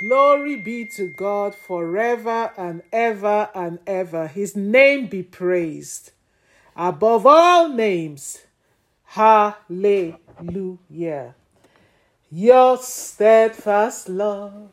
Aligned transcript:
Glory 0.00 0.56
be 0.56 0.86
to 0.86 1.08
God 1.08 1.54
forever 1.54 2.52
and 2.56 2.80
ever 2.90 3.50
and 3.54 3.80
ever. 3.86 4.28
His 4.28 4.56
name 4.56 5.08
be 5.08 5.22
praised. 5.22 6.12
Above 6.74 7.26
all 7.26 7.68
names, 7.68 8.38
hallelujah. 9.04 10.16
Your 12.30 12.78
steadfast 12.78 14.08
love 14.08 14.70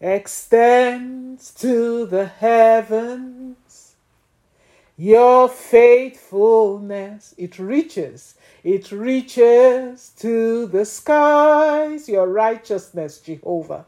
extends 0.00 1.52
to 1.56 2.06
the 2.06 2.24
heavens. 2.24 3.96
Your 4.96 5.50
faithfulness, 5.50 7.34
it 7.36 7.58
reaches, 7.58 8.36
it 8.64 8.90
reaches 8.90 10.08
to 10.20 10.64
the 10.66 10.86
skies. 10.86 12.08
Your 12.08 12.26
righteousness, 12.26 13.18
Jehovah 13.20 13.84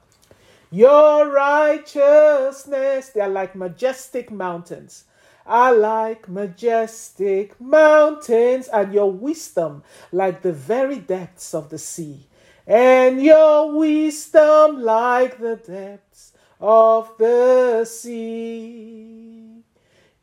your 0.72 1.30
righteousness, 1.30 3.10
they 3.10 3.20
are 3.20 3.28
like 3.28 3.54
majestic 3.54 4.32
mountains, 4.32 5.04
I 5.46 5.70
like 5.70 6.28
majestic 6.28 7.60
mountains, 7.60 8.68
and 8.68 8.94
your 8.94 9.12
wisdom 9.12 9.82
like 10.10 10.42
the 10.42 10.52
very 10.52 10.98
depths 10.98 11.52
of 11.54 11.68
the 11.68 11.78
sea, 11.78 12.26
and 12.66 13.22
your 13.22 13.72
wisdom 13.76 14.82
like 14.82 15.38
the 15.38 15.56
depths 15.56 16.32
of 16.58 17.12
the 17.18 17.84
sea. 17.84 19.51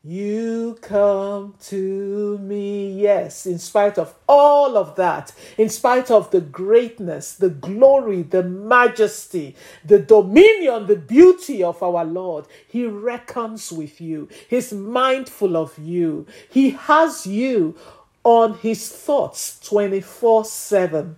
You 0.04 0.78
come 0.80 1.56
to 1.64 2.38
me, 2.38 2.90
yes, 2.90 3.46
in 3.46 3.60
spite 3.60 3.98
of 3.98 4.16
all 4.30 4.78
of 4.78 4.96
that, 4.96 5.34
in 5.58 5.68
spite 5.68 6.10
of 6.10 6.32
the 6.32 6.40
greatness, 6.40 7.34
the 7.34 7.50
glory, 7.50 8.22
the 8.22 8.42
majesty, 8.42 9.58
the 9.84 10.00
dominion, 10.00 10.88
the 10.88 10.96
beauty 10.96 11.62
of 11.62 11.84
our 11.84 12.06
Lord. 12.06 12.46
He 12.66 12.86
reckons 12.86 13.74
with 13.74 14.00
you, 14.00 14.30
He's 14.50 14.72
mindful 14.72 15.58
of 15.58 15.78
you, 15.78 16.26
He 16.50 16.70
has 16.70 17.28
you 17.28 17.76
on 18.24 18.54
His 18.54 18.90
thoughts 18.90 19.60
24 19.60 20.46
7. 20.46 21.18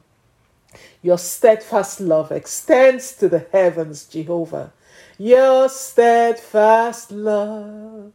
Your 1.04 1.20
steadfast 1.20 2.02
love 2.02 2.32
extends 2.32 3.16
to 3.18 3.30
the 3.30 3.46
heavens, 3.52 4.06
Jehovah. 4.06 4.74
Your 5.20 5.70
steadfast 5.70 7.12
love 7.12 8.12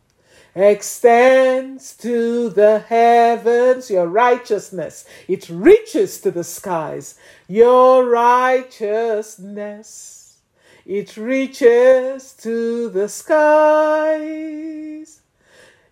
extends 0.56 1.94
to 1.98 2.48
the 2.48 2.78
heavens, 2.78 3.90
your 3.90 4.08
righteousness. 4.08 5.04
It 5.28 5.50
reaches 5.50 6.18
to 6.22 6.30
the 6.30 6.44
skies, 6.44 7.16
your 7.46 8.08
righteousness. 8.08 10.38
It 10.86 11.16
reaches 11.16 12.32
to 12.34 12.88
the 12.88 13.08
skies, 13.08 15.20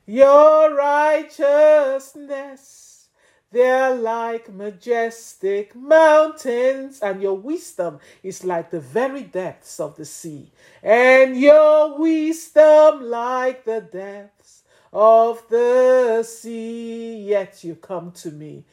your 0.06 0.74
righteousness. 0.74 3.08
They're 3.52 3.94
like 3.94 4.52
majestic 4.52 5.76
mountains, 5.76 7.00
and 7.00 7.22
your 7.22 7.36
wisdom 7.36 8.00
is 8.22 8.44
like 8.44 8.70
the 8.70 8.80
very 8.80 9.22
depths 9.22 9.78
of 9.78 9.96
the 9.96 10.04
sea, 10.04 10.50
and 10.82 11.38
your 11.38 11.98
wisdom 11.98 13.10
like 13.10 13.64
the 13.64 13.80
depths 13.80 14.43
of 14.94 15.42
the 15.48 16.22
sea. 16.22 17.16
Yet 17.22 17.64
you 17.64 17.74
come 17.74 18.12
to 18.12 18.30
me. 18.30 18.64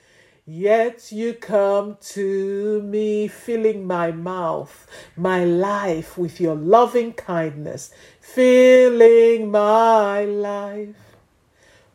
Yet 0.45 1.11
you 1.11 1.33
come 1.33 1.97
to 2.01 2.81
me, 2.81 3.27
filling 3.27 3.85
my 3.85 4.11
mouth, 4.11 4.87
my 5.15 5.43
life 5.43 6.17
with 6.17 6.39
your 6.41 6.55
loving 6.55 7.13
kindness, 7.13 7.91
filling 8.19 9.51
my 9.51 10.25
life 10.25 10.95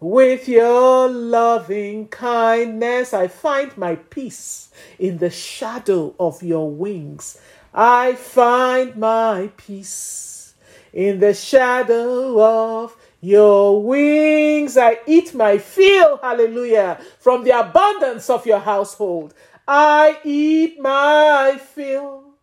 with 0.00 0.46
your 0.46 1.08
loving 1.08 2.06
kindness, 2.08 3.14
I 3.14 3.28
find 3.28 3.76
my 3.78 3.96
peace 3.96 4.68
in 4.98 5.18
the 5.18 5.30
shadow 5.30 6.14
of 6.20 6.42
your 6.42 6.70
wings. 6.70 7.40
I 7.72 8.14
find 8.14 8.96
my 8.96 9.50
peace 9.56 10.54
in 10.92 11.20
the 11.20 11.32
shadow 11.32 12.40
of 12.40 12.96
your 13.26 13.82
wings. 13.82 14.76
I 14.76 15.00
eat 15.04 15.34
my 15.34 15.58
fill, 15.58 16.18
hallelujah, 16.18 17.00
from 17.18 17.42
the 17.42 17.58
abundance 17.58 18.30
of 18.30 18.46
your 18.46 18.60
household. 18.60 19.34
I 19.66 20.20
eat 20.22 20.78
my 20.80 21.58
fill 21.74 22.34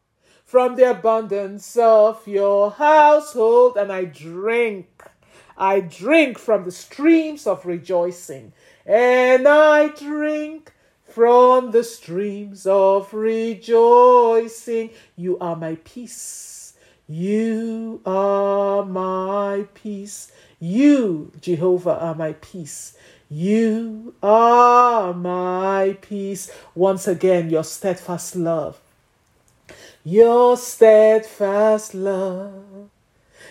from 0.43 0.75
the 0.75 0.91
abundance 0.91 1.77
of 1.77 2.27
your 2.27 2.71
household, 2.71 3.77
and 3.77 3.93
I 3.93 4.03
drink 4.03 5.03
I 5.57 5.79
drink 5.79 6.37
from 6.37 6.65
the 6.65 6.71
streams 6.71 7.47
of 7.47 7.65
rejoicing, 7.65 8.51
and 8.85 9.47
I 9.47 9.87
drink 9.87 10.73
from 11.05 11.71
the 11.71 11.83
streams 11.83 12.65
of 12.65 13.13
rejoicing. 13.13 14.89
You 15.15 15.37
are 15.39 15.55
my 15.55 15.75
peace. 15.85 16.73
You 17.07 18.01
are 18.05 18.83
my 18.85 19.67
peace. 19.75 20.31
You, 20.63 21.33
Jehovah, 21.41 21.99
are 21.99 22.15
my 22.15 22.31
peace. 22.39 22.95
You 23.29 24.15
are 24.23 25.13
my 25.13 25.97
peace. 25.99 26.49
Once 26.73 27.05
again, 27.05 27.49
your 27.49 27.65
steadfast 27.65 28.37
love. 28.37 28.79
Your 30.05 30.55
steadfast 30.55 31.93
love 31.93 32.89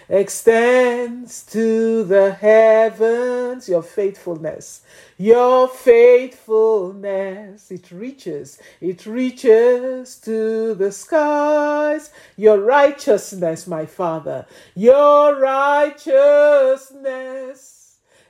extends 0.09 1.43
to 1.45 2.03
the 2.05 2.33
heavens, 2.33 3.69
your 3.69 3.83
faithfulness, 3.83 4.83
your 5.19 5.69
faithfulness. 5.69 7.71
It 7.71 7.91
reaches, 7.91 8.59
it 8.81 9.05
reaches 9.07 10.17
to 10.21 10.75
the 10.75 10.93
skies, 10.93 12.11
your 12.37 12.61
righteousness, 12.61 13.67
my 13.67 13.87
Father, 13.87 14.47
your 14.75 15.41
righteousness. 15.41 17.79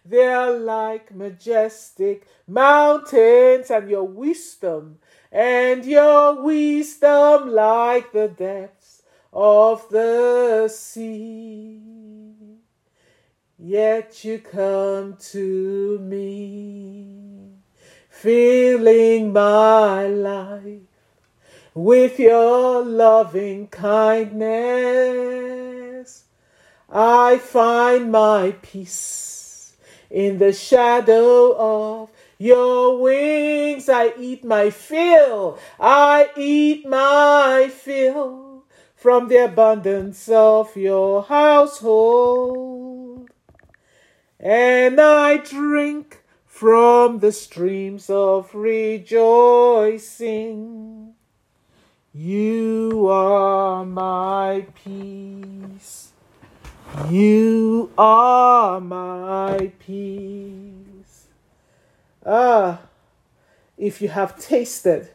They 0.04 0.26
are 0.26 0.50
like 0.52 1.14
majestic 1.14 2.26
mountains, 2.48 3.70
and 3.70 3.88
your 3.88 4.02
wisdom, 4.02 4.98
and 5.30 5.84
your 5.84 6.42
wisdom 6.42 7.50
like 7.50 8.10
the 8.12 8.26
depths 8.28 8.81
of 9.32 9.88
the 9.88 10.68
sea. 10.68 11.80
Yet 13.58 14.24
you 14.24 14.38
come 14.40 15.16
to 15.30 15.98
me, 16.00 17.52
filling 18.10 19.32
my 19.32 20.06
life 20.06 20.80
with 21.74 22.18
your 22.18 22.84
loving 22.84 23.68
kindness. 23.68 24.32
I 26.90 27.38
find 27.38 28.12
my 28.12 28.56
peace 28.60 29.74
in 30.10 30.38
the 30.38 30.52
shadow 30.52 31.56
of 31.56 32.10
your 32.36 33.00
wings. 33.00 33.88
I 33.88 34.12
eat 34.18 34.44
my 34.44 34.68
fill. 34.70 35.58
I 35.80 36.28
eat 36.36 36.84
my 36.86 37.70
fill 37.72 38.51
from 39.02 39.26
the 39.26 39.44
abundance 39.44 40.28
of 40.28 40.76
your 40.76 41.24
household. 41.24 43.28
And 44.38 45.00
I 45.00 45.38
drink 45.38 46.22
from 46.46 47.18
the 47.18 47.32
streams 47.32 48.08
of 48.08 48.54
rejoicing. 48.54 49.16
You 52.14 53.08
are 53.10 53.84
my 53.84 54.66
peace. 54.84 56.12
You 57.10 57.90
are 57.98 58.80
my 58.80 59.72
peace. 59.80 61.26
Ah, 62.24 62.82
if 63.76 64.00
you 64.00 64.10
have 64.10 64.38
tasted 64.38 65.10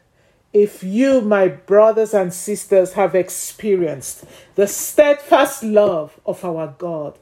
if 0.58 0.84
you, 0.84 1.22
my 1.22 1.48
brothers 1.48 2.16
and 2.16 2.34
sisters, 2.34 2.94
have 2.94 3.14
experienced 3.14 4.26
the 4.56 4.66
steadfast 4.66 5.62
love 5.62 6.20
of 6.26 6.44
our 6.44 6.74
God, 6.80 7.20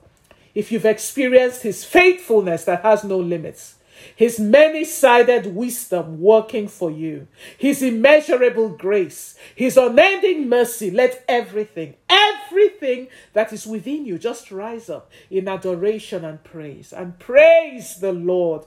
if 0.54 0.72
you've 0.72 0.86
experienced 0.86 1.64
His 1.64 1.84
faithfulness 1.84 2.64
that 2.64 2.84
has 2.84 3.04
no 3.04 3.18
limits, 3.18 3.76
His 4.16 4.40
many 4.40 4.86
sided 4.86 5.54
wisdom 5.54 6.22
working 6.22 6.70
for 6.70 6.90
you, 6.90 7.28
His 7.58 7.82
immeasurable 7.82 8.70
grace, 8.70 9.38
His 9.54 9.76
unending 9.76 10.48
mercy, 10.48 10.90
let 10.90 11.26
everything, 11.28 11.96
everything 12.10 13.10
that 13.34 13.52
is 13.52 13.68
within 13.68 14.06
you 14.06 14.18
just 14.18 14.50
rise 14.50 14.90
up 14.90 15.12
in 15.30 15.50
adoration 15.50 16.24
and 16.24 16.42
praise. 16.42 16.94
And 16.94 17.20
praise 17.20 17.98
the 18.00 18.14
Lord 18.14 18.66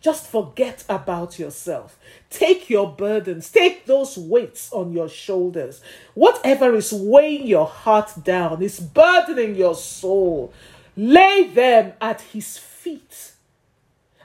Just 0.00 0.26
forget 0.26 0.84
about 0.88 1.38
yourself. 1.38 1.98
Take 2.30 2.70
your 2.70 2.90
burdens, 2.90 3.50
take 3.50 3.86
those 3.86 4.16
weights 4.16 4.72
on 4.72 4.92
your 4.92 5.08
shoulders. 5.08 5.82
Whatever 6.14 6.74
is 6.74 6.92
weighing 6.92 7.46
your 7.46 7.66
heart 7.66 8.12
down, 8.24 8.62
is 8.62 8.80
burdening 8.80 9.54
your 9.54 9.74
soul, 9.74 10.52
lay 10.96 11.48
them 11.48 11.92
at 12.00 12.20
His 12.20 12.56
feet 12.56 13.32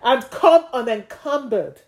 and 0.04 0.30
come 0.30 0.66
unencumbered 0.72 1.82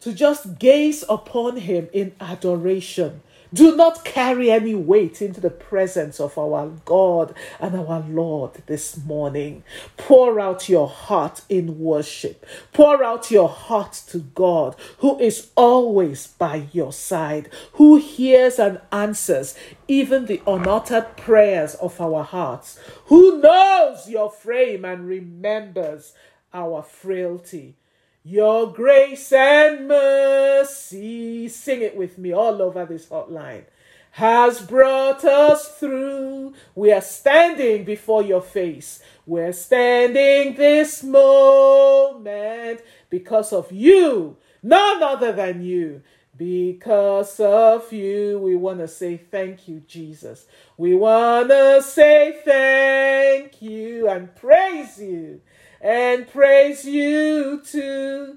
to 0.00 0.12
just 0.12 0.58
gaze 0.58 1.04
upon 1.08 1.56
Him 1.58 1.88
in 1.92 2.14
adoration 2.20 3.22
do 3.52 3.76
not 3.76 4.04
carry 4.04 4.50
any 4.50 4.74
weight 4.74 5.20
into 5.20 5.40
the 5.40 5.50
presence 5.50 6.20
of 6.20 6.38
our 6.38 6.68
God 6.84 7.34
and 7.58 7.74
our 7.74 8.00
Lord 8.08 8.62
this 8.66 8.96
morning. 8.96 9.64
Pour 9.96 10.38
out 10.38 10.68
your 10.68 10.88
heart 10.88 11.42
in 11.48 11.78
worship. 11.78 12.46
Pour 12.72 13.02
out 13.02 13.30
your 13.30 13.48
heart 13.48 13.92
to 14.08 14.18
God, 14.18 14.76
who 14.98 15.18
is 15.18 15.50
always 15.56 16.26
by 16.26 16.68
your 16.72 16.92
side, 16.92 17.48
who 17.72 17.96
hears 17.96 18.58
and 18.58 18.80
answers 18.92 19.54
even 19.88 20.26
the 20.26 20.42
unuttered 20.46 21.16
prayers 21.16 21.74
of 21.76 22.00
our 22.00 22.22
hearts, 22.22 22.78
who 23.06 23.40
knows 23.40 24.08
your 24.08 24.30
frame 24.30 24.84
and 24.84 25.06
remembers 25.06 26.12
our 26.52 26.82
frailty. 26.82 27.76
Your 28.22 28.70
grace 28.70 29.32
and 29.32 29.88
mercy, 29.88 31.48
sing 31.48 31.80
it 31.80 31.96
with 31.96 32.18
me 32.18 32.32
all 32.32 32.60
over 32.60 32.84
this 32.84 33.06
hotline, 33.06 33.64
has 34.10 34.60
brought 34.60 35.24
us 35.24 35.68
through. 35.78 36.52
We 36.74 36.92
are 36.92 37.00
standing 37.00 37.84
before 37.84 38.22
your 38.22 38.42
face. 38.42 39.02
We're 39.24 39.54
standing 39.54 40.54
this 40.54 41.02
moment 41.02 42.82
because 43.08 43.54
of 43.54 43.72
you, 43.72 44.36
none 44.62 45.02
other 45.02 45.32
than 45.32 45.62
you. 45.62 46.02
Because 46.36 47.40
of 47.40 47.90
you, 47.90 48.38
we 48.38 48.54
want 48.54 48.80
to 48.80 48.88
say 48.88 49.16
thank 49.16 49.66
you, 49.66 49.80
Jesus. 49.86 50.46
We 50.76 50.94
want 50.94 51.48
to 51.48 51.82
say 51.82 52.38
thank 52.44 53.62
you 53.62 54.08
and 54.08 54.34
praise 54.36 55.00
you 55.00 55.40
and 55.80 56.28
praise 56.28 56.84
you 56.84 57.62
too. 57.64 58.36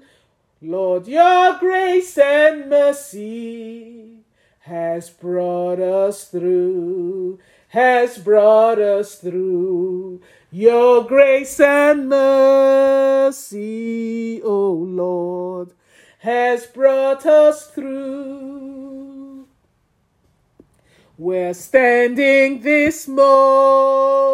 Lord, 0.62 1.06
your 1.06 1.58
grace 1.58 2.16
and 2.16 2.70
mercy 2.70 4.20
has 4.60 5.10
brought 5.10 5.78
us 5.78 6.24
through, 6.24 7.38
has 7.68 8.16
brought 8.16 8.78
us 8.78 9.16
through. 9.16 10.22
Your 10.50 11.04
grace 11.04 11.60
and 11.60 12.08
mercy, 12.08 13.60
O 14.42 14.48
oh 14.48 14.72
Lord, 14.72 15.74
has 16.20 16.66
brought 16.66 17.26
us 17.26 17.66
through. 17.70 19.46
We're 21.18 21.54
standing 21.54 22.62
this 22.62 23.06
moment 23.06 24.24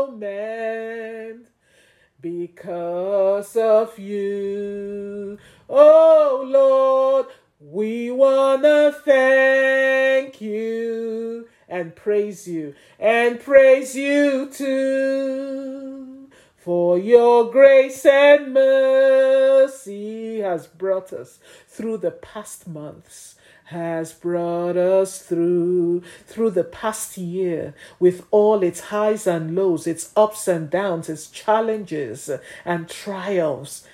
because 2.20 3.56
of 3.56 3.98
you. 3.98 5.38
Oh 5.68 6.44
Lord, 6.46 7.26
we 7.60 8.10
want 8.10 8.62
to 8.62 8.94
thank 9.04 10.40
you 10.40 11.48
and 11.68 11.94
praise 11.94 12.48
you 12.48 12.74
and 12.98 13.40
praise 13.40 13.94
you 13.94 14.48
too. 14.52 16.28
For 16.56 16.98
your 16.98 17.50
grace 17.50 18.04
and 18.04 18.52
mercy 18.52 20.40
has 20.40 20.66
brought 20.66 21.12
us 21.12 21.38
through 21.66 21.98
the 21.98 22.10
past 22.10 22.68
months 22.68 23.36
has 23.70 24.12
brought 24.12 24.76
us 24.76 25.20
through 25.20 26.02
through 26.26 26.50
the 26.50 26.64
past 26.64 27.16
year 27.16 27.72
with 27.98 28.26
all 28.30 28.62
its 28.62 28.80
highs 28.80 29.26
and 29.26 29.54
lows 29.54 29.86
its 29.86 30.12
ups 30.16 30.48
and 30.48 30.70
downs 30.70 31.08
its 31.08 31.28
challenges 31.28 32.30
and 32.64 32.88
trials 32.88 33.86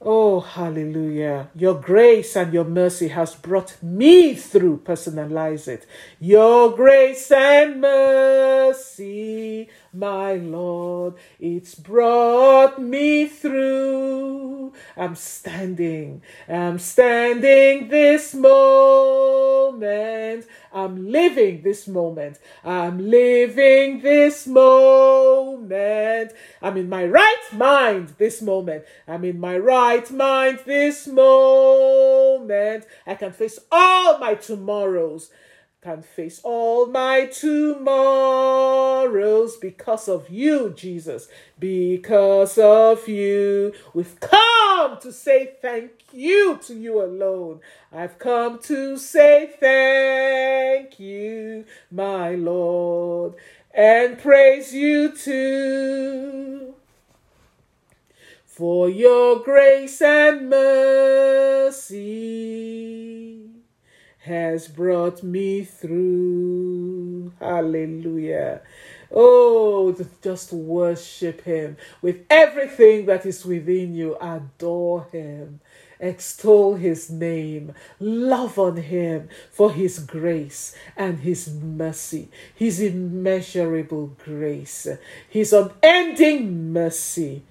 Oh, 0.00 0.38
hallelujah. 0.38 1.50
Your 1.56 1.74
grace 1.74 2.36
and 2.36 2.54
your 2.54 2.64
mercy 2.64 3.08
has 3.08 3.34
brought 3.34 3.82
me 3.82 4.32
through. 4.34 4.82
Personalize 4.84 5.66
it. 5.66 5.86
Your 6.20 6.70
grace 6.76 7.32
and 7.32 7.80
mercy, 7.80 9.68
my 9.92 10.34
Lord, 10.34 11.14
it's 11.40 11.74
brought 11.74 12.80
me 12.80 13.26
through. 13.26 14.72
I'm 14.96 15.16
standing, 15.16 16.22
I'm 16.48 16.78
standing 16.78 17.88
this 17.88 18.34
moment. 18.34 19.36
I'm 20.72 21.10
living 21.10 21.62
this 21.62 21.88
moment. 21.88 22.38
I'm 22.64 23.10
living 23.10 24.00
this 24.00 24.46
moment. 24.46 26.32
I'm 26.60 26.76
in 26.76 26.88
my 26.88 27.06
right 27.06 27.44
mind 27.52 28.14
this 28.18 28.42
moment. 28.42 28.84
I'm 29.06 29.24
in 29.24 29.40
my 29.40 29.56
right 29.58 30.10
mind 30.10 30.60
this 30.66 31.06
moment. 31.06 32.84
I 33.06 33.14
can 33.14 33.32
face 33.32 33.58
all 33.72 34.18
my 34.18 34.34
tomorrows 34.34 35.30
can 35.80 36.02
face 36.02 36.40
all 36.42 36.86
my 36.86 37.26
tomorrows 37.26 37.86
because 39.56 40.08
of 40.08 40.28
you, 40.28 40.70
Jesus. 40.70 41.28
Because 41.56 42.58
of 42.58 43.06
you, 43.06 43.72
we've 43.94 44.18
come 44.18 44.98
to 45.00 45.12
say 45.12 45.52
thank 45.62 45.92
you 46.12 46.58
to 46.64 46.74
you 46.74 47.00
alone. 47.00 47.60
I've 47.92 48.18
come 48.18 48.58
to 48.62 48.98
say 48.98 49.54
thank 49.60 50.98
you, 50.98 51.64
my 51.92 52.34
Lord, 52.34 53.34
and 53.72 54.18
praise 54.18 54.74
you 54.74 55.12
too. 55.12 56.74
For 58.44 58.90
your 58.90 59.38
grace 59.44 60.02
and 60.02 60.50
mercy 60.50 62.18
has 64.28 64.68
brought 64.68 65.22
me 65.22 65.64
through. 65.64 67.32
Hallelujah. 67.40 68.60
Oh, 69.10 69.96
just 70.22 70.52
worship 70.52 71.40
Him 71.42 71.78
with 72.02 72.24
everything 72.28 73.06
that 73.06 73.24
is 73.24 73.44
within 73.44 73.94
you. 73.94 74.16
Adore 74.20 75.06
Him. 75.10 75.60
Extol 75.98 76.74
His 76.74 77.10
name. 77.10 77.72
Love 77.98 78.58
on 78.58 78.76
Him 78.76 79.28
for 79.50 79.72
His 79.72 79.98
grace 79.98 80.76
and 80.96 81.20
His 81.20 81.48
mercy, 81.50 82.28
His 82.54 82.80
immeasurable 82.80 84.16
grace, 84.24 84.86
His 85.28 85.52
unending 85.52 86.72
mercy. 86.72 87.42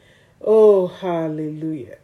Oh, 0.41 0.87
hallelujah. 0.87 1.97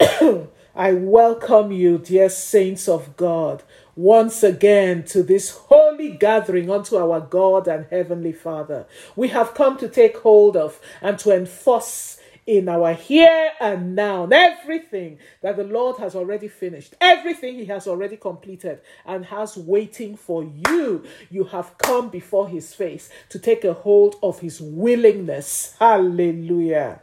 I 0.74 0.92
welcome 0.92 1.72
you, 1.72 1.98
dear 1.98 2.28
saints 2.28 2.88
of 2.88 3.16
God, 3.16 3.64
once 3.98 4.44
again 4.44 5.02
to 5.02 5.24
this 5.24 5.50
holy 5.50 6.10
gathering 6.10 6.70
unto 6.70 6.96
our 6.96 7.20
God 7.20 7.66
and 7.66 7.84
Heavenly 7.90 8.30
Father. 8.30 8.86
We 9.16 9.26
have 9.28 9.54
come 9.54 9.76
to 9.78 9.88
take 9.88 10.18
hold 10.18 10.56
of 10.56 10.78
and 11.02 11.18
to 11.18 11.34
enforce 11.34 12.20
in 12.46 12.68
our 12.68 12.94
here 12.94 13.50
and 13.60 13.96
now 13.96 14.28
everything 14.30 15.18
that 15.40 15.56
the 15.56 15.64
Lord 15.64 15.96
has 15.96 16.14
already 16.14 16.46
finished, 16.46 16.94
everything 17.00 17.56
He 17.56 17.64
has 17.64 17.88
already 17.88 18.16
completed 18.16 18.80
and 19.04 19.24
has 19.26 19.56
waiting 19.56 20.16
for 20.16 20.44
you. 20.44 21.04
You 21.28 21.42
have 21.44 21.76
come 21.78 22.08
before 22.08 22.48
His 22.48 22.72
face 22.72 23.10
to 23.30 23.40
take 23.40 23.64
a 23.64 23.74
hold 23.74 24.14
of 24.22 24.38
His 24.38 24.60
willingness. 24.60 25.74
Hallelujah. 25.80 27.00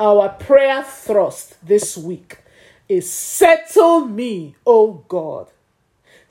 Our 0.00 0.30
prayer 0.30 0.82
thrust 0.82 1.64
this 1.64 1.96
week 1.96 2.38
is 2.88 3.08
settle 3.08 4.00
me, 4.00 4.56
O 4.66 5.04
God. 5.06 5.46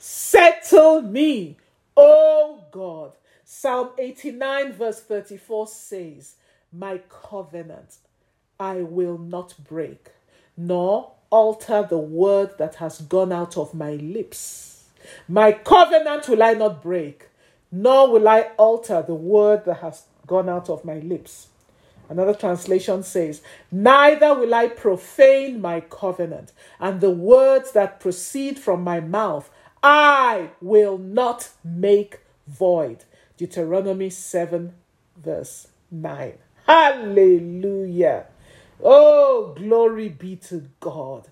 Settle 0.02 1.02
me, 1.02 1.58
O 1.94 2.64
God. 2.72 3.12
Psalm 3.44 3.90
89, 3.98 4.72
verse 4.72 5.00
34 5.00 5.66
says, 5.66 6.36
My 6.72 7.02
covenant 7.10 7.96
I 8.58 8.76
will 8.76 9.18
not 9.18 9.54
break, 9.68 10.08
nor 10.56 11.12
alter 11.28 11.86
the 11.86 11.98
word 11.98 12.56
that 12.56 12.76
has 12.76 13.02
gone 13.02 13.30
out 13.30 13.58
of 13.58 13.74
my 13.74 13.92
lips. 13.96 14.86
My 15.28 15.52
covenant 15.52 16.30
will 16.30 16.42
I 16.42 16.54
not 16.54 16.82
break, 16.82 17.28
nor 17.70 18.10
will 18.10 18.26
I 18.26 18.52
alter 18.56 19.04
the 19.06 19.14
word 19.14 19.66
that 19.66 19.80
has 19.80 20.04
gone 20.26 20.48
out 20.48 20.70
of 20.70 20.82
my 20.82 21.00
lips. 21.00 21.48
Another 22.08 22.34
translation 22.34 23.02
says, 23.02 23.42
Neither 23.70 24.34
will 24.34 24.54
I 24.54 24.68
profane 24.68 25.60
my 25.60 25.80
covenant, 25.80 26.52
and 26.80 27.02
the 27.02 27.10
words 27.10 27.72
that 27.72 28.00
proceed 28.00 28.58
from 28.58 28.82
my 28.82 29.00
mouth 29.00 29.50
I 29.82 30.50
will 30.60 30.98
not 30.98 31.50
make 31.64 32.20
void. 32.46 33.04
Deuteronomy 33.36 34.10
7, 34.10 34.74
verse 35.16 35.68
9. 35.90 36.34
Hallelujah. 36.66 38.26
Oh, 38.82 39.54
glory 39.56 40.08
be 40.08 40.36
to 40.36 40.68
God. 40.80 41.28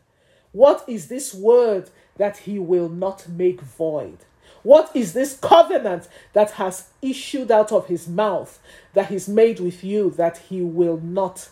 What 0.53 0.85
is 0.89 1.09
this 1.09 1.35
word 1.35 1.91
that 2.17 2.39
he 2.39 2.59
will 2.59 2.89
not 2.89 3.29
make 3.29 3.61
void? 3.61 4.19
What 4.63 4.91
is 4.95 5.13
this 5.13 5.37
covenant 5.37 6.09
that 6.33 6.53
has 6.53 6.89
issued 7.01 7.51
out 7.51 7.71
of 7.71 7.87
his 7.87 8.09
mouth 8.09 8.59
that 8.95 9.09
he's 9.09 9.29
made 9.29 9.61
with 9.61 9.85
you 9.85 10.11
that 10.13 10.39
he 10.39 10.63
will 10.63 10.99
not 10.99 11.49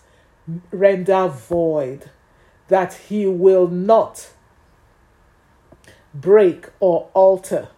render 0.71 1.29
void? 1.29 2.11
That 2.69 2.95
he 2.95 3.27
will 3.27 3.69
not 3.69 4.31
break 6.21 6.67
or 6.81 7.09
alter? 7.15 7.69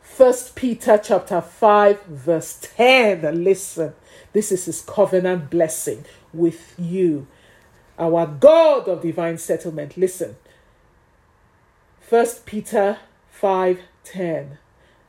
First 0.00 0.54
Peter 0.54 1.00
chapter 1.02 1.40
5 1.40 2.04
verse 2.04 2.58
10 2.76 3.42
listen 3.42 3.94
this 4.34 4.50
is 4.50 4.64
his 4.64 4.82
covenant 4.82 5.48
blessing 5.48 6.04
with 6.32 6.74
you. 6.76 7.28
Our 7.98 8.26
God 8.26 8.88
of 8.88 9.02
divine 9.02 9.38
settlement. 9.38 9.96
Listen. 9.96 10.36
First 12.00 12.44
Peter 12.44 12.98
5:10 13.40 14.58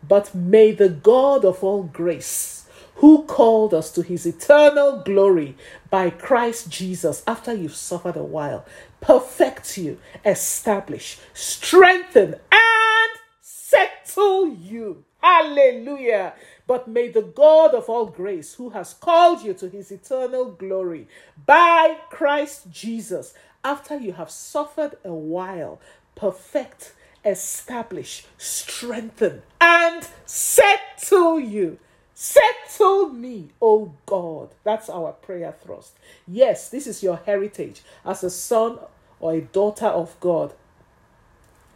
But 0.08 0.36
may 0.36 0.72
the 0.72 0.90
God 0.90 1.44
of 1.44 1.64
all 1.64 1.84
grace 1.84 2.68
who 2.98 3.24
called 3.24 3.74
us 3.74 3.92
to 3.92 4.04
his 4.04 4.28
eternal 4.28 5.02
glory 5.04 5.58
by 5.90 6.12
Christ 6.12 6.70
Jesus 6.70 7.24
after 7.26 7.52
you've 7.52 7.76
suffered 7.76 8.16
a 8.16 8.24
while 8.24 8.64
perfect 9.06 9.78
you 9.78 9.98
establish 10.26 11.20
strengthen 11.34 12.36
and 12.52 13.12
settle 13.42 14.48
you 14.48 15.04
hallelujah 15.22 16.34
but 16.68 16.88
may 16.88 17.08
the 17.08 17.22
God 17.22 17.74
of 17.76 17.90
all 17.90 18.08
grace 18.08 18.56
who 18.56 18.72
has 18.72 18.94
called 18.94 19.44
you 19.44 19.54
to 19.54 19.70
his 19.70 19.92
eternal 19.92 20.46
glory 20.46 21.08
by 21.46 21.98
Christ 22.10 22.72
Jesus 22.72 23.34
after 23.64 23.98
you 23.98 24.14
have 24.14 24.32
suffered 24.32 24.98
a 25.04 25.14
while 25.14 25.80
perfect, 26.16 26.94
establish, 27.24 28.26
strengthen, 28.38 29.42
and 29.60 30.08
settle 30.26 31.40
you. 31.40 31.78
Settle 32.14 33.10
me, 33.10 33.50
O 33.62 33.94
God. 34.06 34.50
That's 34.64 34.90
our 34.90 35.12
prayer 35.12 35.54
thrust. 35.62 35.98
Yes, 36.26 36.70
this 36.70 36.88
is 36.88 37.04
your 37.04 37.18
heritage 37.18 37.82
as 38.06 38.24
a 38.24 38.30
son 38.30 38.80
or 39.20 39.34
a 39.34 39.42
daughter 39.42 39.88
of 39.88 40.20
God. 40.20 40.54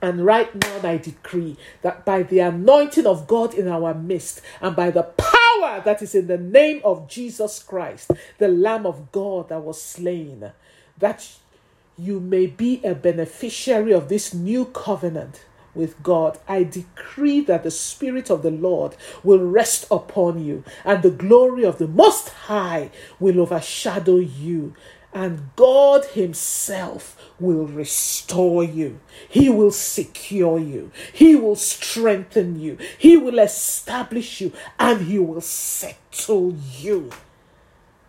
And 0.01 0.25
right 0.25 0.53
now, 0.55 0.89
I 0.89 0.97
decree 0.97 1.57
that 1.81 2.05
by 2.05 2.23
the 2.23 2.39
anointing 2.39 3.05
of 3.05 3.27
God 3.27 3.53
in 3.53 3.67
our 3.67 3.93
midst 3.93 4.41
and 4.61 4.75
by 4.75 4.91
the 4.91 5.03
power 5.03 5.81
that 5.83 6.01
is 6.01 6.15
in 6.15 6.27
the 6.27 6.37
name 6.37 6.81
of 6.85 7.09
Jesus 7.09 7.61
Christ, 7.61 8.11
the 8.37 8.47
Lamb 8.47 8.85
of 8.85 9.11
God 9.11 9.49
that 9.49 9.61
was 9.61 9.81
slain, 9.81 10.51
that 10.97 11.29
you 11.97 12.21
may 12.21 12.47
be 12.47 12.81
a 12.83 12.95
beneficiary 12.95 13.91
of 13.91 14.07
this 14.07 14.33
new 14.33 14.65
covenant 14.65 15.43
with 15.75 16.01
God, 16.01 16.39
I 16.47 16.63
decree 16.63 17.41
that 17.41 17.63
the 17.63 17.71
Spirit 17.71 18.29
of 18.29 18.41
the 18.41 18.51
Lord 18.51 18.95
will 19.23 19.45
rest 19.45 19.85
upon 19.91 20.43
you, 20.43 20.63
and 20.83 21.03
the 21.03 21.11
glory 21.11 21.63
of 21.63 21.77
the 21.77 21.87
Most 21.87 22.29
High 22.29 22.91
will 23.19 23.39
overshadow 23.39 24.17
you, 24.17 24.73
and 25.13 25.49
God 25.55 26.05
Himself 26.05 27.15
will 27.39 27.65
restore 27.65 28.63
you. 28.63 28.99
He 29.27 29.49
will 29.49 29.71
secure 29.71 30.59
you. 30.59 30.91
He 31.13 31.35
will 31.35 31.55
strengthen 31.55 32.59
you. 32.59 32.77
He 32.97 33.17
will 33.17 33.39
establish 33.39 34.41
you, 34.41 34.53
and 34.77 35.07
He 35.07 35.19
will 35.19 35.41
settle 35.41 36.53
you 36.77 37.11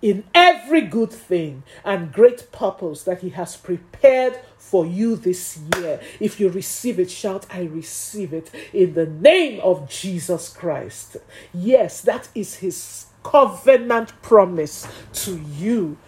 in 0.03 0.25
every 0.35 0.81
good 0.81 1.13
thing 1.13 1.63
and 1.85 2.13
great 2.13 2.51
purpose 2.53 3.03
that 3.05 3.21
He 3.21 3.31
has 3.31 3.57
prepared 3.57 4.41
for 4.57 4.87
you 4.87 5.17
this 5.17 5.59
year. 5.77 6.01
If 6.19 6.41
you 6.41 6.49
receive 6.49 6.99
it, 6.99 7.11
shout, 7.11 7.47
I 7.51 7.63
receive 7.65 8.33
it 8.33 8.51
in 8.73 8.95
the 8.95 9.07
name 9.07 9.61
of 9.61 9.89
Jesus 9.89 10.49
Christ. 10.49 11.17
Yes, 11.53 12.01
that 12.03 12.29
is 12.35 12.57
His 12.57 13.07
covenant 13.23 14.13
promise 14.23 14.87
to 15.13 15.39
you. 15.39 15.99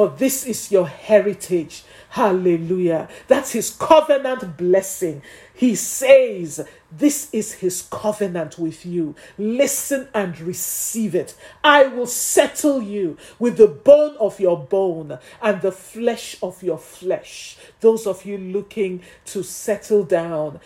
For 0.00 0.08
this 0.08 0.46
is 0.46 0.72
your 0.72 0.88
heritage. 0.88 1.84
Hallelujah. 2.08 3.06
That's 3.28 3.52
His 3.52 3.68
covenant 3.68 4.56
blessing. 4.56 5.20
He 5.52 5.74
says, 5.74 6.66
This 6.90 7.28
is 7.34 7.52
his 7.52 7.82
covenant 7.82 8.58
with 8.58 8.86
you. 8.86 9.14
Listen 9.36 10.08
and 10.14 10.40
receive 10.40 11.14
it. 11.14 11.34
I 11.62 11.88
will 11.88 12.06
settle 12.06 12.80
you 12.80 13.18
with 13.38 13.58
the 13.58 13.66
bone 13.66 14.16
of 14.16 14.40
your 14.40 14.56
bone 14.58 15.18
and 15.42 15.60
the 15.60 15.70
flesh 15.70 16.38
of 16.42 16.62
your 16.62 16.78
flesh. 16.78 17.58
Those 17.80 18.06
of 18.06 18.24
you 18.24 18.38
looking 18.38 19.02
to 19.26 19.42
settle 19.42 20.04
down 20.04 20.60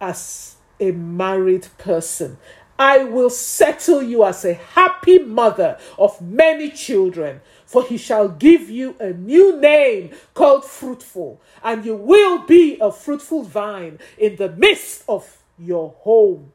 as 0.00 0.56
a 0.80 0.92
married 0.92 1.68
person, 1.76 2.38
I 2.78 3.04
will 3.04 3.30
settle 3.30 4.02
you 4.02 4.24
as 4.24 4.44
a 4.44 4.54
happy 4.54 5.18
mother 5.18 5.78
of 5.98 6.20
many 6.22 6.70
children 6.70 7.42
for 7.72 7.82
he 7.84 7.96
shall 7.96 8.28
give 8.28 8.68
you 8.68 8.94
a 9.00 9.14
new 9.14 9.58
name 9.58 10.10
called 10.34 10.62
fruitful, 10.62 11.40
and 11.64 11.86
you 11.86 11.96
will 11.96 12.44
be 12.44 12.76
a 12.78 12.92
fruitful 12.92 13.44
vine 13.44 13.98
in 14.18 14.36
the 14.36 14.50
midst 14.50 15.04
of 15.08 15.38
your 15.58 15.94
home. 16.00 16.52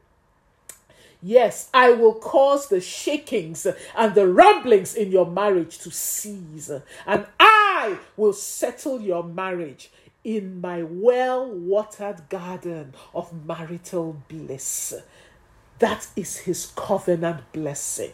Yes, 1.20 1.70
I 1.74 1.90
will 1.90 2.14
cause 2.14 2.68
the 2.68 2.80
shakings 2.80 3.66
and 3.96 4.14
the 4.14 4.28
rumblings 4.28 4.94
in 4.94 5.12
your 5.12 5.26
marriage 5.26 5.80
to 5.80 5.90
cease, 5.90 6.70
and 7.08 7.26
I 7.40 7.98
will 8.16 8.34
settle 8.34 9.02
your 9.02 9.24
marriage 9.24 9.90
in 10.24 10.62
my 10.62 10.84
well 10.84 11.50
watered 11.50 12.30
garden 12.30 12.94
of 13.16 13.34
marital 13.44 14.22
bliss. 14.28 14.94
That 15.80 16.06
is 16.16 16.38
his 16.38 16.72
covenant 16.76 17.52
blessing 17.54 18.12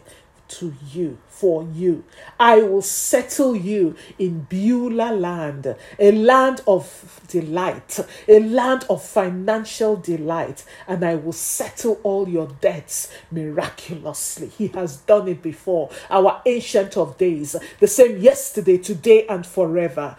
to 0.60 0.74
you, 0.92 1.18
for 1.28 1.64
you. 1.74 2.04
I 2.40 2.62
will 2.62 2.82
settle 2.82 3.56
you 3.56 3.96
in 4.20 4.42
Beulah 4.50 5.14
land, 5.14 5.76
a 6.00 6.12
land 6.12 6.62
of 6.68 7.22
delight, 7.28 8.00
a 8.28 8.40
land 8.40 8.86
of 8.90 9.04
financial 9.04 9.96
delight, 9.96 10.64
and 10.88 11.04
I 11.04 11.16
will 11.16 11.34
settle 11.34 12.00
all 12.04 12.30
your 12.30 12.48
debts 12.62 13.12
miraculously. 13.32 14.50
He 14.50 14.68
has 14.70 14.98
done 14.98 15.28
it 15.28 15.42
before. 15.42 15.90
Our 16.10 16.42
ancient 16.46 16.98
of 16.98 17.18
days, 17.18 17.56
the 17.80 17.88
same 17.88 18.18
yesterday, 18.18 18.78
today, 18.78 19.26
and 19.28 19.46
forever. 19.46 20.18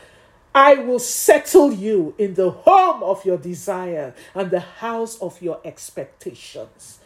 I 0.54 0.76
will 0.76 1.00
settle 1.00 1.72
you 1.72 2.14
in 2.16 2.34
the 2.34 2.50
home 2.50 3.02
of 3.02 3.24
your 3.24 3.38
desire 3.38 4.14
and 4.36 4.50
the 4.52 4.60
house 4.60 5.20
of 5.20 5.42
your 5.42 5.60
expectations. 5.64 7.00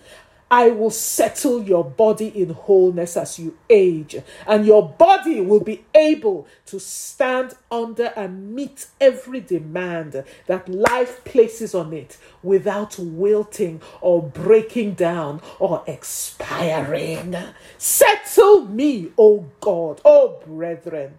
I 0.51 0.71
will 0.71 0.91
settle 0.91 1.63
your 1.63 1.85
body 1.85 2.29
in 2.29 2.51
wholeness 2.51 3.17
as 3.17 3.39
you 3.39 3.57
age, 3.69 4.17
and 4.47 4.65
your 4.65 4.89
body 4.89 5.41
will 5.41 5.61
be 5.61 5.85
able 5.95 6.47
to 6.67 6.81
stand 6.81 7.55
under 7.71 8.13
and 8.17 8.55
meet 8.55 8.87
every 9.01 9.41
demand 9.41 10.25
that 10.47 10.69
life 10.69 11.23
places 11.25 11.75
on 11.75 11.93
it 11.93 12.17
without 12.43 12.99
wilting 12.99 13.83
or 14.01 14.23
breaking 14.23 14.95
down 14.95 15.43
or 15.59 15.83
expiring. 15.87 17.37
Settle 17.77 18.65
me, 18.67 19.13
O 19.19 19.47
God, 19.61 20.01
O 20.05 20.41
brethren. 20.47 21.15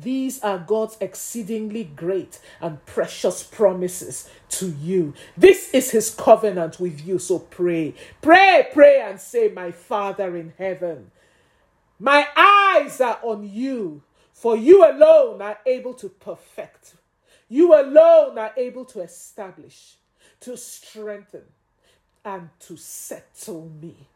These 0.00 0.40
are 0.42 0.58
God's 0.58 0.96
exceedingly 1.00 1.84
great 1.84 2.38
and 2.60 2.84
precious 2.84 3.42
promises 3.42 4.28
to 4.50 4.68
you. 4.70 5.14
This 5.36 5.70
is 5.72 5.90
His 5.90 6.10
covenant 6.10 6.78
with 6.78 7.06
you. 7.06 7.18
So 7.18 7.38
pray, 7.38 7.94
pray, 8.20 8.68
pray, 8.72 9.00
and 9.00 9.20
say, 9.20 9.48
My 9.48 9.70
Father 9.70 10.36
in 10.36 10.52
heaven, 10.58 11.10
my 11.98 12.26
eyes 12.36 13.00
are 13.00 13.18
on 13.22 13.48
you, 13.48 14.02
for 14.32 14.56
you 14.56 14.84
alone 14.84 15.40
are 15.40 15.58
able 15.64 15.94
to 15.94 16.08
perfect. 16.08 16.94
You 17.48 17.74
alone 17.74 18.38
are 18.38 18.52
able 18.56 18.84
to 18.86 19.00
establish, 19.00 19.96
to 20.40 20.56
strengthen, 20.56 21.44
and 22.24 22.50
to 22.60 22.76
settle 22.76 23.70
me. 23.80 24.08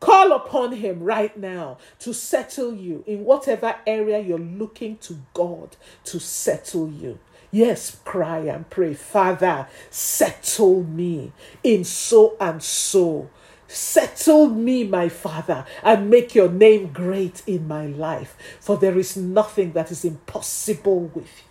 Call 0.00 0.32
upon 0.32 0.72
Him 0.72 1.02
right 1.02 1.36
now 1.36 1.78
to 2.00 2.12
settle 2.12 2.74
you 2.74 3.02
in 3.06 3.24
whatever 3.24 3.76
area 3.86 4.20
you're 4.20 4.38
looking 4.38 4.98
to 4.98 5.18
God 5.32 5.76
to 6.04 6.20
settle 6.20 6.90
you. 6.90 7.18
Yes, 7.50 7.98
cry 8.04 8.40
and 8.40 8.68
pray, 8.68 8.92
Father, 8.92 9.68
settle 9.90 10.82
me 10.82 11.32
in 11.62 11.84
so 11.84 12.36
and 12.38 12.62
so. 12.62 13.30
Settle 13.68 14.48
me, 14.48 14.84
my 14.84 15.08
Father, 15.08 15.64
and 15.82 16.10
make 16.10 16.34
your 16.34 16.50
name 16.50 16.92
great 16.92 17.42
in 17.46 17.66
my 17.66 17.86
life, 17.86 18.36
for 18.60 18.76
there 18.76 18.98
is 18.98 19.16
nothing 19.16 19.72
that 19.72 19.90
is 19.90 20.04
impossible 20.04 21.10
with 21.14 21.24
you. 21.24 21.45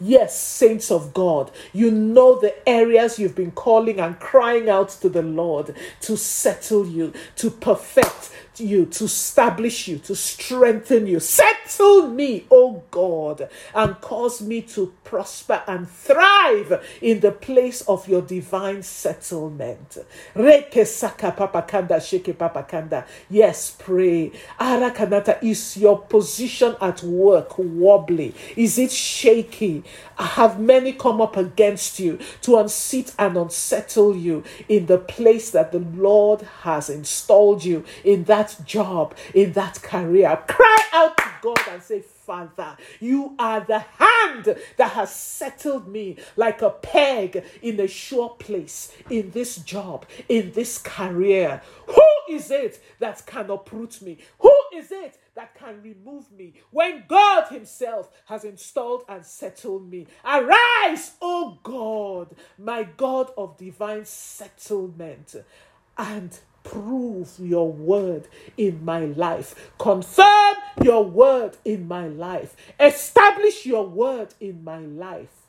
Yes, 0.00 0.40
saints 0.40 0.90
of 0.90 1.12
God, 1.14 1.50
you 1.72 1.90
know 1.90 2.38
the 2.38 2.54
areas 2.68 3.18
you've 3.18 3.34
been 3.34 3.50
calling 3.52 4.00
and 4.00 4.18
crying 4.18 4.68
out 4.68 4.90
to 4.90 5.08
the 5.08 5.22
Lord 5.22 5.74
to 6.02 6.16
settle 6.16 6.86
you, 6.86 7.12
to 7.36 7.50
perfect 7.50 8.30
you, 8.60 8.86
to 8.86 9.04
establish 9.04 9.88
you, 9.88 9.98
to 9.98 10.14
strengthen 10.14 11.06
you. 11.06 11.20
Settle 11.20 12.08
me, 12.08 12.46
O 12.50 12.82
God, 12.90 13.48
and 13.74 14.00
cause 14.00 14.40
me 14.40 14.62
to 14.62 14.92
prosper 15.02 15.62
and 15.66 15.88
thrive 15.88 16.84
in 17.00 17.20
the 17.20 17.32
place 17.32 17.82
of 17.82 18.08
your 18.08 18.22
divine 18.22 18.82
settlement. 18.82 19.98
Yes, 23.30 23.76
pray. 23.78 24.32
Arakanata, 24.60 25.42
is 25.42 25.76
your 25.76 25.98
position 25.98 26.76
at 26.80 27.02
work 27.02 27.58
wobbly? 27.58 28.34
Is 28.56 28.78
it 28.78 28.92
shaky? 29.24 29.82
I 30.18 30.26
have 30.26 30.60
many 30.60 30.92
come 30.92 31.22
up 31.22 31.38
against 31.38 31.98
you 31.98 32.18
to 32.42 32.58
unseat 32.58 33.14
and 33.18 33.38
unsettle 33.38 34.14
you 34.14 34.44
in 34.68 34.84
the 34.84 34.98
place 34.98 35.50
that 35.50 35.72
the 35.72 35.78
Lord 35.78 36.42
has 36.62 36.90
installed 36.90 37.64
you 37.64 37.84
in 38.04 38.24
that 38.24 38.56
job, 38.66 39.14
in 39.32 39.52
that 39.54 39.80
career? 39.80 40.42
Cry 40.46 40.78
out 40.92 41.16
to 41.16 41.30
God 41.40 41.60
and 41.70 41.82
say, 41.82 42.02
Father, 42.02 42.76
you 43.00 43.34
are 43.38 43.60
the 43.60 43.78
hand 43.78 44.56
that 44.76 44.92
has 44.92 45.14
settled 45.14 45.88
me 45.88 46.18
like 46.36 46.60
a 46.60 46.70
peg 46.70 47.44
in 47.62 47.80
a 47.80 47.88
sure 47.88 48.30
place 48.30 48.92
in 49.08 49.30
this 49.30 49.56
job, 49.56 50.04
in 50.28 50.52
this 50.52 50.76
career. 50.76 51.62
Who 51.86 52.34
is 52.34 52.50
it 52.50 52.82
that 52.98 53.24
can 53.26 53.50
uproot 53.50 54.02
me? 54.02 54.18
Who 54.40 54.52
is 54.74 54.90
it 54.90 55.18
that 55.34 55.54
can 55.54 55.82
remove 55.82 56.30
me 56.32 56.54
when 56.70 57.04
God 57.08 57.48
Himself 57.48 58.10
has 58.26 58.44
installed 58.44 59.04
and 59.08 59.24
settled 59.24 59.90
me? 59.90 60.06
Arise, 60.24 61.12
O 61.20 61.58
God, 61.62 62.34
my 62.58 62.84
God 62.96 63.30
of 63.36 63.56
divine 63.56 64.04
settlement, 64.04 65.34
and 65.96 66.38
prove 66.64 67.34
your 67.38 67.70
word 67.70 68.26
in 68.56 68.84
my 68.84 69.04
life. 69.04 69.72
Confirm 69.78 70.56
your 70.82 71.04
word 71.04 71.56
in 71.64 71.86
my 71.86 72.08
life. 72.08 72.56
Establish 72.80 73.66
your 73.66 73.86
word 73.86 74.34
in 74.40 74.64
my 74.64 74.80
life. 74.80 75.43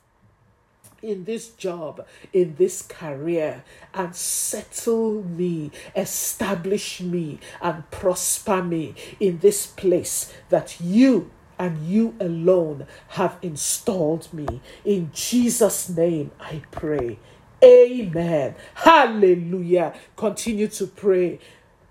In 1.06 1.22
this 1.22 1.50
job, 1.50 2.04
in 2.32 2.56
this 2.56 2.82
career, 2.82 3.62
and 3.94 4.12
settle 4.16 5.22
me, 5.22 5.70
establish 5.94 7.00
me, 7.00 7.38
and 7.62 7.88
prosper 7.92 8.60
me 8.60 8.96
in 9.20 9.38
this 9.38 9.68
place 9.68 10.32
that 10.48 10.80
you 10.80 11.30
and 11.60 11.86
you 11.86 12.16
alone 12.18 12.88
have 13.10 13.38
installed 13.40 14.32
me. 14.34 14.60
In 14.84 15.12
Jesus' 15.14 15.88
name 15.88 16.32
I 16.40 16.62
pray. 16.72 17.20
Amen. 17.62 18.56
Hallelujah. 18.74 19.94
Continue 20.16 20.66
to 20.68 20.88
pray. 20.88 21.38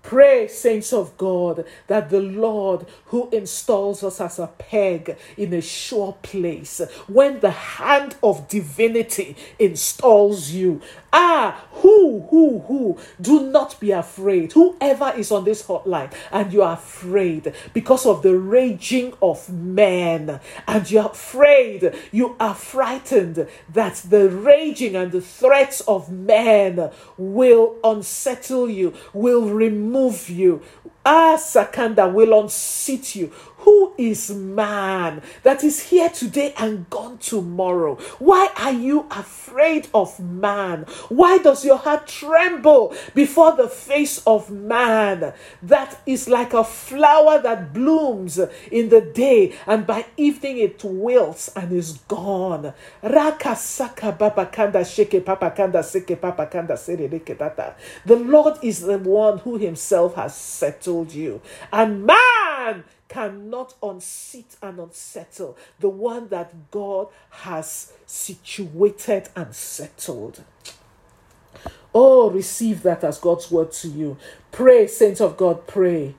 Pray, 0.06 0.46
saints 0.46 0.92
of 0.92 1.18
God, 1.18 1.64
that 1.88 2.10
the 2.10 2.20
Lord 2.20 2.86
who 3.06 3.28
installs 3.30 4.04
us 4.04 4.20
as 4.20 4.38
a 4.38 4.46
peg 4.46 5.18
in 5.36 5.52
a 5.52 5.60
sure 5.60 6.16
place, 6.22 6.80
when 7.08 7.40
the 7.40 7.50
hand 7.50 8.14
of 8.22 8.46
divinity 8.46 9.36
installs 9.58 10.50
you, 10.50 10.80
ah, 11.16 11.64
who, 11.72 12.20
who, 12.30 12.58
who, 12.60 12.98
do 13.20 13.50
not 13.50 13.80
be 13.80 13.90
afraid. 13.90 14.52
Whoever 14.52 15.14
is 15.16 15.32
on 15.32 15.44
this 15.44 15.62
hotline 15.62 16.12
and 16.30 16.52
you 16.52 16.62
are 16.62 16.74
afraid 16.74 17.54
because 17.72 18.04
of 18.04 18.22
the 18.22 18.36
raging 18.36 19.14
of 19.22 19.48
men, 19.50 20.40
and 20.68 20.90
you're 20.90 21.06
afraid, 21.06 21.94
you 22.12 22.36
are 22.38 22.54
frightened 22.54 23.48
that 23.72 23.96
the 24.08 24.28
raging 24.28 24.94
and 24.94 25.10
the 25.10 25.22
threats 25.22 25.80
of 25.82 26.12
men 26.12 26.90
will 27.16 27.76
unsettle 27.82 28.68
you, 28.68 28.92
will 29.14 29.48
remove 29.48 30.28
you. 30.28 30.62
Ah, 31.04 31.36
Sakanda 31.38 32.12
will 32.12 32.38
unseat 32.40 33.14
you. 33.14 33.32
Who 33.66 33.94
is 33.98 34.30
man 34.30 35.22
that 35.42 35.64
is 35.64 35.90
here 35.90 36.08
today 36.08 36.54
and 36.56 36.88
gone 36.88 37.18
tomorrow? 37.18 37.96
Why 38.20 38.48
are 38.56 38.70
you 38.70 39.06
afraid 39.10 39.88
of 39.92 40.20
man? 40.20 40.82
Why 41.08 41.38
does 41.38 41.64
your 41.64 41.78
heart 41.78 42.06
tremble 42.06 42.94
before 43.12 43.56
the 43.56 43.68
face 43.68 44.22
of 44.24 44.52
man 44.52 45.32
that 45.64 46.00
is 46.06 46.28
like 46.28 46.54
a 46.54 46.62
flower 46.62 47.42
that 47.42 47.74
blooms 47.74 48.38
in 48.70 48.88
the 48.88 49.00
day 49.00 49.56
and 49.66 49.84
by 49.84 50.06
evening 50.16 50.58
it 50.58 50.84
wilts 50.84 51.50
and 51.56 51.72
is 51.72 51.94
gone? 52.06 52.72
Raka 53.02 53.56
saka 53.56 54.16
babakanda 54.16 54.84
sheke 54.86 55.24
papakanda 55.24 55.82
seke 55.82 56.16
papakanda 56.16 57.74
The 58.04 58.14
Lord 58.16 58.58
is 58.62 58.82
the 58.82 58.98
one 58.98 59.38
who 59.38 59.56
himself 59.58 60.14
has 60.14 60.36
settled 60.36 61.12
you. 61.12 61.40
And 61.72 62.06
man 62.06 62.84
cannot 63.08 63.74
unseat 63.82 64.56
and 64.62 64.78
unsettle 64.78 65.56
the 65.80 65.88
one 65.88 66.28
that 66.28 66.70
God 66.70 67.08
has 67.30 67.92
situated 68.06 69.28
and 69.36 69.54
settled. 69.54 70.42
Oh, 71.94 72.30
receive 72.30 72.82
that 72.82 73.04
as 73.04 73.18
God's 73.18 73.50
word 73.50 73.72
to 73.72 73.88
you. 73.88 74.18
Pray, 74.52 74.86
saints 74.86 75.20
of 75.20 75.36
God, 75.36 75.66
pray. 75.66 76.14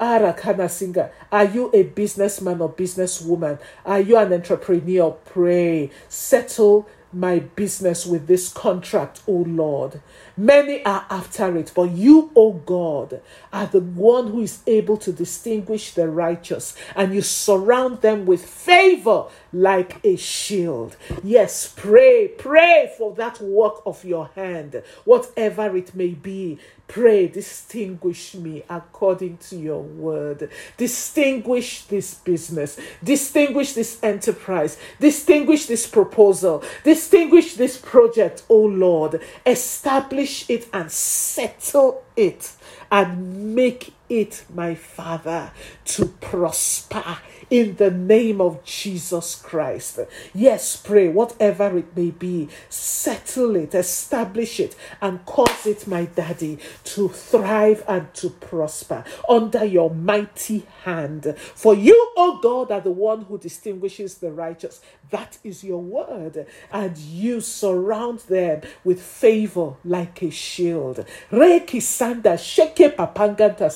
Arakana 0.00 0.68
singer, 0.68 1.12
are 1.30 1.44
you 1.44 1.70
a 1.72 1.84
businessman 1.84 2.60
or 2.60 2.72
businesswoman? 2.72 3.60
Are 3.86 4.00
you 4.00 4.16
an 4.16 4.32
entrepreneur? 4.32 5.12
Pray. 5.24 5.90
Settle 6.08 6.88
my 7.12 7.40
business 7.40 8.06
with 8.06 8.26
this 8.26 8.52
contract, 8.52 9.22
O 9.26 9.32
Lord. 9.32 10.00
Many 10.36 10.84
are 10.84 11.04
after 11.10 11.56
it, 11.56 11.72
but 11.74 11.90
you, 11.90 12.30
O 12.34 12.52
God, 12.52 13.20
are 13.52 13.66
the 13.66 13.80
one 13.80 14.28
who 14.28 14.40
is 14.40 14.60
able 14.66 14.96
to 14.98 15.12
distinguish 15.12 15.94
the 15.94 16.08
righteous, 16.08 16.74
and 16.96 17.14
you 17.14 17.22
surround 17.22 18.00
them 18.00 18.24
with 18.24 18.44
favor 18.44 19.26
like 19.52 19.98
a 20.04 20.16
shield. 20.16 20.96
Yes, 21.22 21.72
pray, 21.74 22.28
pray 22.28 22.92
for 22.96 23.14
that 23.14 23.40
work 23.40 23.82
of 23.84 24.04
your 24.04 24.30
hand, 24.34 24.82
whatever 25.04 25.76
it 25.76 25.94
may 25.94 26.08
be. 26.08 26.58
Pray, 26.88 27.26
distinguish 27.26 28.34
me 28.34 28.62
according 28.68 29.38
to 29.38 29.56
your 29.56 29.80
word. 29.80 30.50
Distinguish 30.76 31.84
this 31.84 32.12
business. 32.14 32.78
Distinguish 33.02 33.72
this 33.72 33.98
enterprise. 34.02 34.76
Distinguish 35.00 35.64
this 35.64 35.86
proposal. 35.86 36.62
Distinguish 37.02 37.54
this 37.54 37.78
project, 37.78 38.44
O 38.48 38.58
Lord. 38.58 39.20
Establish 39.44 40.48
it 40.48 40.68
and 40.72 40.90
settle 40.90 42.04
it 42.14 42.52
and 42.92 43.56
make 43.56 43.92
it, 44.08 44.44
my 44.54 44.76
Father, 44.76 45.50
to 45.86 46.06
prosper 46.06 47.18
in 47.52 47.76
the 47.76 47.90
name 47.90 48.40
of 48.40 48.64
Jesus 48.64 49.34
Christ. 49.34 50.00
Yes, 50.34 50.74
pray, 50.74 51.08
whatever 51.08 51.76
it 51.76 51.94
may 51.94 52.10
be, 52.10 52.48
settle 52.70 53.56
it, 53.56 53.74
establish 53.74 54.58
it, 54.58 54.74
and 55.02 55.22
cause 55.26 55.66
it, 55.66 55.86
my 55.86 56.06
daddy, 56.06 56.58
to 56.84 57.10
thrive 57.10 57.84
and 57.86 58.12
to 58.14 58.30
prosper 58.30 59.04
under 59.28 59.66
your 59.66 59.90
mighty 59.90 60.66
hand. 60.84 61.34
For 61.54 61.74
you, 61.74 61.94
O 62.16 62.38
oh 62.38 62.40
God, 62.42 62.72
are 62.72 62.80
the 62.80 62.90
one 62.90 63.26
who 63.26 63.36
distinguishes 63.36 64.14
the 64.14 64.32
righteous. 64.32 64.80
That 65.10 65.36
is 65.44 65.62
your 65.62 65.82
word, 65.82 66.46
and 66.72 66.96
you 66.96 67.42
surround 67.42 68.20
them 68.20 68.62
with 68.82 69.02
favor 69.02 69.74
like 69.84 70.22
a 70.22 70.30
shield. 70.30 71.04
Sanda 71.30 72.38
sheke 72.38 72.96
papanganta 72.96 73.68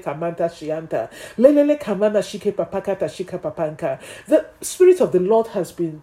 kamanta 0.00 0.48
shianta. 0.48 1.10
Lelele 1.36 1.80
kamana 1.80 2.22
shike 2.22 2.54
papakata 2.54 3.08
papanka. 3.24 4.00
The 4.26 4.46
Spirit 4.60 5.00
of 5.00 5.12
the 5.12 5.20
Lord 5.20 5.48
has 5.48 5.72
been 5.72 6.02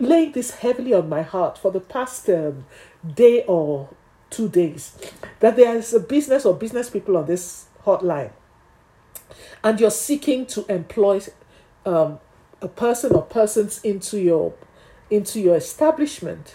laying 0.00 0.32
this 0.32 0.52
heavily 0.52 0.92
on 0.92 1.08
my 1.08 1.22
heart 1.22 1.58
for 1.58 1.70
the 1.70 1.80
past 1.80 2.28
um, 2.28 2.64
day 3.14 3.44
or 3.44 3.90
two 4.30 4.48
days 4.48 4.96
that 5.40 5.56
there 5.56 5.76
is 5.76 5.92
a 5.92 6.00
business 6.00 6.46
or 6.46 6.54
business 6.54 6.88
people 6.88 7.16
on 7.18 7.26
this 7.26 7.66
hotline 7.84 8.30
and 9.62 9.78
you're 9.78 9.90
seeking 9.90 10.46
to 10.46 10.64
employ 10.72 11.20
um, 11.84 12.18
a 12.60 12.68
person 12.68 13.12
or 13.12 13.22
persons 13.22 13.80
into 13.82 14.18
your 14.18 14.54
into 15.10 15.40
your 15.40 15.56
establishment 15.56 16.54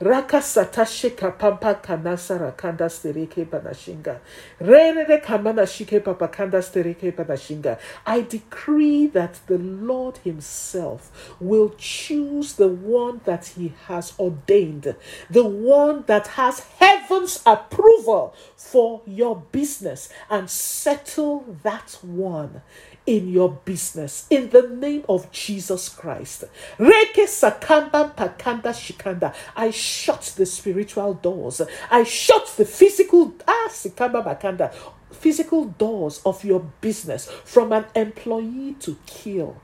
Raka 0.00 0.36
satashika 0.36 1.36
pampa 1.36 1.74
kanasara 1.82 2.56
kanda 2.56 2.84
stereke 2.84 3.44
banashinga. 3.44 4.20
Rere 4.60 5.20
kamana 5.20 5.66
shike 5.66 6.04
papa 6.04 6.28
kanda 6.28 6.58
stereke 6.58 7.12
banashinga. 7.12 7.80
I 8.06 8.20
decree 8.20 9.08
that 9.08 9.40
the 9.48 9.58
Lord 9.58 10.18
Himself 10.18 11.34
will 11.40 11.74
choose 11.76 12.52
the 12.52 12.68
one 12.68 13.22
that 13.24 13.46
He 13.56 13.74
has 13.86 14.14
ordained, 14.20 14.94
the 15.28 15.44
one 15.44 16.04
that 16.06 16.28
has 16.28 16.60
heaven's 16.78 17.42
approval 17.44 18.36
for 18.56 19.02
your 19.04 19.42
business 19.50 20.10
and 20.30 20.48
settle 20.48 21.56
that 21.64 21.98
one 22.02 22.62
in 23.08 23.26
your 23.30 23.50
business 23.64 24.26
in 24.28 24.50
the 24.50 24.68
name 24.68 25.02
of 25.08 25.32
Jesus 25.32 25.88
Christ. 25.88 26.44
Reke 26.78 27.24
sakamba 27.26 28.14
pakanda 28.14 28.74
shikanda. 28.74 29.34
I 29.56 29.70
shut 29.70 30.34
the 30.36 30.44
spiritual 30.44 31.14
doors. 31.14 31.62
I 31.90 32.04
shut 32.04 32.54
the 32.58 32.66
physical 32.66 33.34
ah 33.48 33.68
sikamba 33.70 34.22
bakanda 34.22 34.74
physical 35.10 35.64
doors 35.64 36.20
of 36.26 36.44
your 36.44 36.60
business 36.82 37.30
from 37.44 37.72
an 37.72 37.86
employee 37.94 38.76
to 38.80 38.98
kill. 39.06 39.56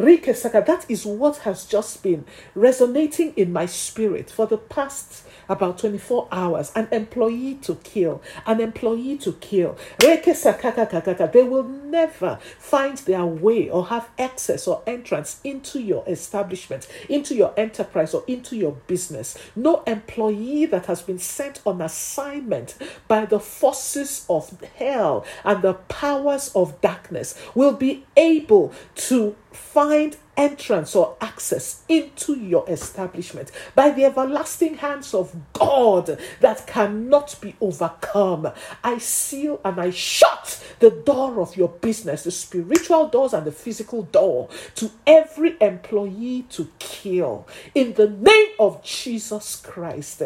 Rike 0.00 0.34
Saka, 0.34 0.64
that 0.66 0.86
is 0.88 1.04
what 1.04 1.38
has 1.38 1.66
just 1.66 2.02
been 2.02 2.24
resonating 2.54 3.34
in 3.36 3.52
my 3.52 3.66
spirit 3.66 4.30
for 4.30 4.46
the 4.46 4.56
past 4.56 5.24
about 5.46 5.76
24 5.78 6.28
hours. 6.32 6.72
An 6.74 6.88
employee 6.90 7.56
to 7.56 7.74
kill, 7.74 8.22
an 8.46 8.60
employee 8.60 9.18
to 9.18 9.32
kill. 9.34 9.76
Sakaka 9.98 10.88
Kakaka, 10.88 11.30
they 11.30 11.42
will 11.42 11.64
never 11.64 12.38
find 12.58 12.96
their 12.98 13.26
way 13.26 13.68
or 13.68 13.88
have 13.88 14.08
access 14.18 14.66
or 14.66 14.82
entrance 14.86 15.38
into 15.44 15.80
your 15.80 16.02
establishment, 16.06 16.88
into 17.10 17.34
your 17.34 17.52
enterprise, 17.58 18.14
or 18.14 18.24
into 18.26 18.56
your 18.56 18.72
business. 18.86 19.36
No 19.54 19.82
employee 19.86 20.64
that 20.66 20.86
has 20.86 21.02
been 21.02 21.18
sent 21.18 21.60
on 21.66 21.82
assignment 21.82 22.74
by 23.06 23.26
the 23.26 23.40
forces 23.40 24.24
of 24.30 24.58
hell 24.76 25.26
and 25.44 25.60
the 25.60 25.74
powers 25.74 26.50
of 26.54 26.80
darkness 26.80 27.34
will 27.54 27.74
be 27.74 28.06
able 28.16 28.72
to 28.94 29.36
find 29.52 30.16
entrance 30.36 30.96
or 30.96 31.16
access 31.20 31.82
into 31.86 32.34
your 32.34 32.64
establishment 32.68 33.50
by 33.74 33.90
the 33.90 34.04
everlasting 34.04 34.74
hands 34.76 35.12
of 35.12 35.34
God 35.52 36.18
that 36.40 36.66
cannot 36.66 37.36
be 37.42 37.54
overcome. 37.60 38.50
I 38.82 38.98
seal 38.98 39.60
and 39.64 39.78
I 39.78 39.90
shut 39.90 40.64
the 40.78 40.90
door 40.90 41.40
of 41.40 41.56
your 41.56 41.68
business, 41.68 42.24
the 42.24 42.30
spiritual 42.30 43.08
doors 43.08 43.34
and 43.34 43.46
the 43.46 43.52
physical 43.52 44.04
door, 44.04 44.48
to 44.76 44.90
every 45.06 45.56
employee 45.60 46.46
to 46.50 46.68
kill. 46.78 47.46
In 47.74 47.92
the 47.94 48.08
name 48.08 48.48
of 48.58 48.82
Jesus 48.82 49.56
Christ, 49.56 50.22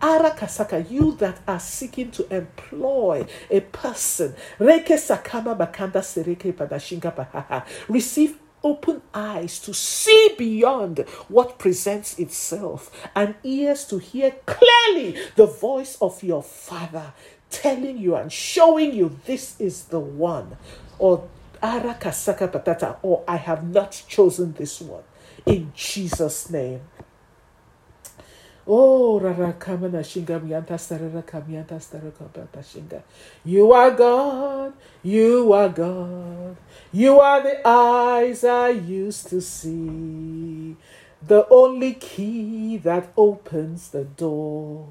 Arakasaka, 0.00 0.88
you 0.88 1.16
that 1.16 1.40
are 1.48 1.60
seeking 1.60 2.12
to 2.12 2.34
employ 2.34 3.26
a 3.50 3.60
person, 3.60 4.34
receive 7.88 8.38
open 8.66 9.00
eyes 9.14 9.60
to 9.60 9.72
see 9.72 10.34
beyond 10.36 10.98
what 11.28 11.56
presents 11.56 12.18
itself 12.18 12.90
and 13.14 13.36
ears 13.44 13.84
to 13.84 13.98
hear 13.98 14.32
clearly 14.44 15.16
the 15.36 15.46
voice 15.46 15.96
of 16.00 16.20
your 16.24 16.42
Father 16.42 17.12
telling 17.48 17.96
you 17.96 18.16
and 18.16 18.32
showing 18.32 18.92
you 18.92 19.16
this 19.24 19.54
is 19.60 19.84
the 19.84 20.00
one 20.00 20.56
or 20.98 21.28
arakasaka 21.62 22.50
patata 22.50 22.96
or 23.02 23.22
I 23.28 23.36
have 23.36 23.62
not 23.62 24.02
chosen 24.08 24.52
this 24.54 24.80
one 24.80 25.04
in 25.46 25.72
Jesus 25.76 26.50
name. 26.50 26.80
Oh, 28.66 29.20
Rara 29.20 29.54
Kamana 29.54 30.00
Shinga 30.02 30.40
Mianta 30.40 30.78
Sarara 30.78 31.22
Kamianta 31.22 31.78
Starakabata 31.78 32.58
Shinga. 32.62 33.02
You 33.44 33.72
are 33.72 33.90
God, 33.92 34.72
you 35.02 35.52
are 35.52 35.68
God, 35.68 36.56
you 36.92 37.20
are 37.20 37.42
the 37.42 37.66
eyes 37.68 38.44
I 38.44 38.70
used 38.70 39.28
to 39.28 39.40
see 39.40 40.76
the 41.22 41.46
only 41.48 41.94
key 41.94 42.76
that 42.78 43.12
opens 43.16 43.88
the 43.88 44.04
door. 44.04 44.88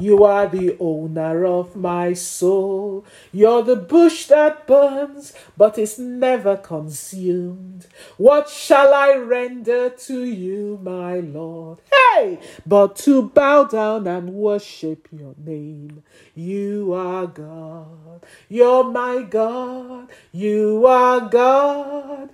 You 0.00 0.24
are 0.24 0.48
the 0.48 0.76
owner 0.80 1.44
of 1.44 1.76
my 1.76 2.14
soul. 2.14 3.04
You're 3.32 3.62
the 3.62 3.76
bush 3.76 4.26
that 4.26 4.66
burns, 4.66 5.32
but 5.56 5.78
is 5.78 5.98
never 5.98 6.56
consumed. 6.56 7.86
What 8.16 8.48
shall 8.48 8.92
I 8.92 9.14
render 9.14 9.90
to 9.90 10.24
you, 10.24 10.80
my 10.82 11.20
Lord? 11.20 11.80
Hey! 11.92 12.38
But 12.66 12.96
to 12.96 13.28
bow 13.28 13.64
down 13.64 14.06
and 14.06 14.34
worship 14.34 15.08
your 15.12 15.34
name. 15.38 16.02
You 16.34 16.92
are 16.94 17.26
God. 17.26 18.24
You're 18.48 18.84
my 18.84 19.22
God. 19.22 20.10
You 20.32 20.86
are 20.86 21.20
God. 21.28 22.30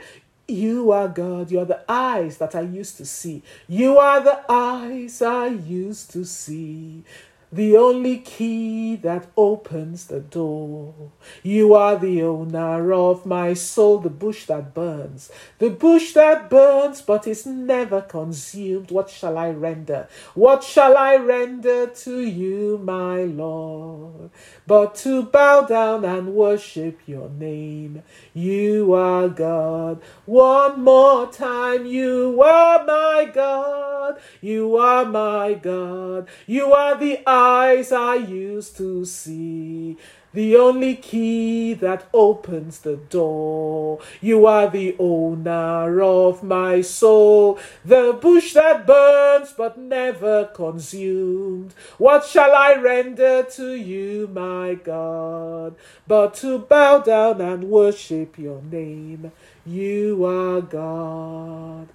You 0.50 0.90
are 0.92 1.08
God. 1.08 1.50
You 1.50 1.60
are 1.60 1.64
the 1.64 1.82
eyes 1.88 2.38
that 2.38 2.54
I 2.54 2.62
used 2.62 2.96
to 2.98 3.06
see. 3.06 3.42
You 3.68 3.98
are 3.98 4.20
the 4.20 4.44
eyes 4.48 5.22
I 5.22 5.46
used 5.46 6.10
to 6.12 6.24
see 6.24 7.04
the 7.52 7.76
only 7.76 8.18
key 8.18 8.94
that 8.96 9.28
opens 9.36 10.06
the 10.06 10.20
door. 10.20 10.94
You 11.42 11.74
are 11.74 11.98
the 11.98 12.22
owner 12.22 12.92
of 12.92 13.26
my 13.26 13.54
soul, 13.54 13.98
the 13.98 14.08
bush 14.08 14.46
that 14.46 14.72
burns, 14.72 15.30
the 15.58 15.70
bush 15.70 16.12
that 16.12 16.48
burns 16.48 17.02
but 17.02 17.26
is 17.26 17.46
never 17.46 18.02
consumed. 18.02 18.92
What 18.92 19.10
shall 19.10 19.36
I 19.36 19.50
render? 19.50 20.08
What 20.34 20.62
shall 20.62 20.96
I 20.96 21.16
render 21.16 21.88
to 21.88 22.20
you, 22.20 22.78
my 22.78 23.24
Lord? 23.24 24.30
But 24.66 24.94
to 24.96 25.24
bow 25.24 25.62
down 25.62 26.04
and 26.04 26.34
worship 26.34 27.00
your 27.06 27.28
name. 27.30 28.04
You 28.32 28.94
are 28.94 29.28
God. 29.28 30.00
One 30.24 30.82
more 30.84 31.26
time, 31.32 31.84
you 31.86 32.40
are 32.42 32.84
my 32.84 33.28
God. 33.32 34.20
You 34.40 34.76
are 34.76 35.04
my 35.04 35.54
God. 35.54 36.28
You 36.46 36.72
are 36.72 36.96
the 36.96 37.20
eyes 37.40 37.90
I 37.90 38.16
used 38.16 38.76
to 38.76 39.04
see 39.04 39.96
the 40.32 40.56
only 40.56 40.94
key 40.94 41.72
that 41.74 42.08
opens 42.12 42.80
the 42.80 42.96
door. 42.96 44.00
You 44.20 44.46
are 44.46 44.68
the 44.68 44.94
owner 44.98 46.00
of 46.02 46.42
my 46.42 46.82
soul, 46.82 47.58
the 47.84 48.16
bush 48.20 48.52
that 48.52 48.86
burns 48.86 49.52
but 49.56 49.76
never 49.78 50.44
consumed. 50.44 51.74
What 51.98 52.26
shall 52.26 52.54
I 52.54 52.74
render 52.76 53.42
to 53.42 53.72
you, 53.72 54.28
my 54.28 54.74
God, 54.74 55.74
but 56.06 56.34
to 56.34 56.58
bow 56.58 56.98
down 56.98 57.40
and 57.40 57.64
worship 57.64 58.38
your 58.38 58.62
name? 58.62 59.32
You 59.66 60.24
are 60.24 60.60
God. 60.60 61.88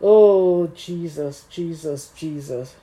Oh, 0.00 0.66
Jesus, 0.68 1.44
Jesus, 1.48 2.12
Jesus. 2.14 2.76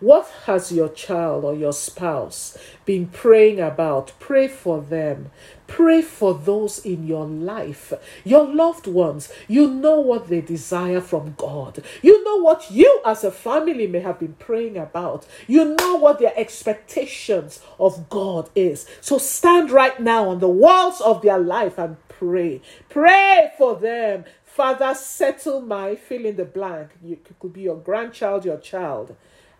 What 0.00 0.28
has 0.46 0.70
your 0.70 0.90
child 0.90 1.44
or 1.44 1.54
your 1.54 1.72
spouse 1.72 2.56
been 2.84 3.08
praying 3.08 3.58
about? 3.58 4.12
Pray 4.20 4.46
for 4.46 4.80
them. 4.80 5.32
Pray 5.66 6.02
for 6.02 6.34
those 6.34 6.78
in 6.78 7.04
your 7.04 7.26
life, 7.26 7.92
your 8.24 8.46
loved 8.46 8.86
ones. 8.86 9.32
You 9.48 9.68
know 9.68 9.98
what 9.98 10.28
they 10.28 10.40
desire 10.40 11.00
from 11.00 11.34
God. 11.36 11.82
You 12.00 12.22
know 12.22 12.36
what 12.36 12.70
you 12.70 13.00
as 13.04 13.24
a 13.24 13.32
family 13.32 13.88
may 13.88 13.98
have 13.98 14.20
been 14.20 14.34
praying 14.34 14.76
about. 14.76 15.26
You 15.48 15.74
know 15.74 15.96
what 15.96 16.20
their 16.20 16.32
expectations 16.36 17.60
of 17.80 18.08
God 18.08 18.50
is. 18.54 18.86
So 19.00 19.18
stand 19.18 19.72
right 19.72 19.98
now 19.98 20.28
on 20.28 20.38
the 20.38 20.48
walls 20.48 21.00
of 21.00 21.22
their 21.22 21.38
life 21.38 21.76
and 21.76 21.96
pray. 22.08 22.62
Pray 22.88 23.50
for 23.58 23.74
them. 23.74 24.26
Father, 24.44 24.94
settle 24.94 25.60
my 25.60 25.96
fill 25.96 26.24
in 26.24 26.36
the 26.36 26.44
blank. 26.44 26.90
You 27.02 27.18
could 27.40 27.52
be 27.52 27.62
your 27.62 27.76
grandchild, 27.76 28.44
your 28.44 28.58
child 28.58 29.16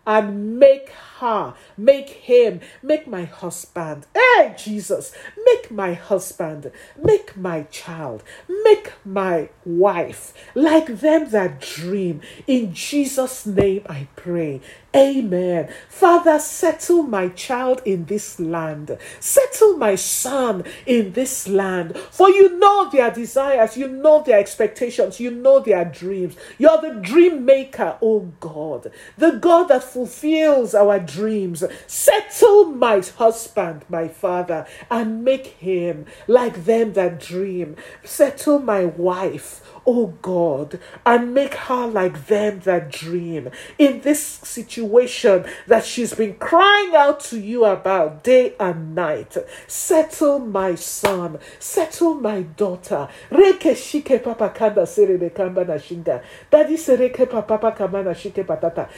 and 0.09 0.57
make 0.59 0.89
her, 1.19 1.53
make 1.77 2.09
him, 2.09 2.59
make 2.81 3.05
my 3.05 3.25
husband. 3.25 4.07
Hey, 4.15 4.55
Jesus, 4.57 5.13
make 5.45 5.69
my 5.69 5.93
husband, 5.93 6.71
make 6.97 7.37
my 7.37 7.61
child, 7.69 8.23
make 8.63 8.91
my 9.05 9.49
wife 9.63 10.33
like 10.55 10.87
them 10.87 11.29
that 11.29 11.61
dream. 11.61 12.21
In 12.47 12.73
Jesus' 12.73 13.45
name 13.45 13.83
I 13.87 14.07
pray. 14.15 14.61
Amen. 14.95 15.71
Father, 15.87 16.39
settle 16.39 17.03
my 17.03 17.27
child 17.29 17.83
in 17.85 18.05
this 18.05 18.39
land. 18.39 18.97
Settle 19.19 19.77
my 19.77 19.93
son 19.93 20.63
in 20.87 21.13
this 21.13 21.47
land. 21.47 21.95
For 21.95 22.27
you 22.27 22.57
know 22.57 22.89
their 22.89 23.11
desires, 23.11 23.77
you 23.77 23.87
know 23.87 24.23
their 24.23 24.39
expectations, 24.39 25.19
you 25.19 25.29
know 25.29 25.59
their 25.59 25.85
dreams. 25.85 26.35
You're 26.57 26.81
the 26.81 26.99
dream 27.01 27.45
maker, 27.45 27.99
oh 28.01 28.31
God, 28.39 28.91
the 29.15 29.33
God 29.33 29.65
that 29.65 29.83
fulfills 29.83 30.73
our 30.73 30.99
dreams. 30.99 31.63
Settle 31.85 32.65
my 32.65 33.03
husband, 33.15 33.85
my 33.89 34.07
father, 34.07 34.65
and 34.89 35.23
make 35.23 35.45
him 35.45 36.07
like 36.27 36.65
them 36.65 36.93
that 36.93 37.19
dream. 37.19 37.75
Settle 38.03 38.57
my 38.57 38.85
wife, 38.85 39.61
oh 39.85 40.15
God, 40.23 40.79
and 41.05 41.31
make 41.31 41.53
her 41.53 41.85
like 41.85 42.25
them 42.25 42.61
that 42.61 42.91
dream. 42.91 43.51
In 43.77 44.01
this 44.01 44.19
situation, 44.23 44.78
situation 44.79 45.45
that 45.67 45.83
she's 45.83 46.13
been 46.13 46.35
crying 46.35 46.95
out 46.95 47.19
to 47.19 47.39
you 47.39 47.65
about 47.65 48.23
day 48.23 48.53
and 48.59 48.95
night. 48.95 49.35
Settle 49.67 50.39
my 50.39 50.75
son, 50.75 51.39
settle 51.59 52.13
my 52.15 52.41
daughter. 52.43 53.09
Reke 53.29 53.75
kanda. 55.35 56.23
Daddy. 56.49 56.77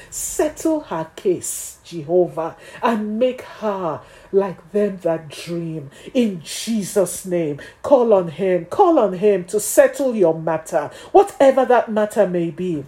Settle 0.10 0.80
her 0.82 1.08
case, 1.16 1.78
Jehovah, 1.84 2.56
and 2.84 3.20
make 3.20 3.42
her 3.42 4.02
like 4.32 4.72
them 4.72 5.00
that 5.02 5.30
dream. 5.30 5.90
In 6.14 6.42
Jesus' 6.44 7.26
name, 7.26 7.60
call 7.82 8.14
on 8.14 8.30
Him, 8.30 8.66
call 8.66 9.00
on 9.00 9.14
Him 9.14 9.46
to 9.46 9.60
settle 9.60 10.16
your 10.16 10.40
matter, 10.40 10.92
whatever 11.12 11.66
that 11.66 11.92
matter 11.92 12.28
may 12.28 12.52
be. 12.52 12.84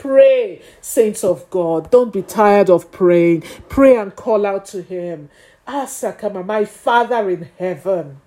Pray, 0.00 0.62
saints 0.80 1.22
of 1.22 1.50
God. 1.50 1.90
Don't 1.90 2.10
be 2.10 2.22
tired 2.22 2.70
of 2.70 2.90
praying. 2.90 3.42
Pray 3.68 3.96
and 3.96 4.16
call 4.16 4.46
out 4.46 4.64
to 4.66 4.80
Him. 4.80 5.28
Asakama, 5.68 6.44
my 6.44 6.64
Father 6.64 7.28
in 7.28 7.50
heaven, 7.58 8.22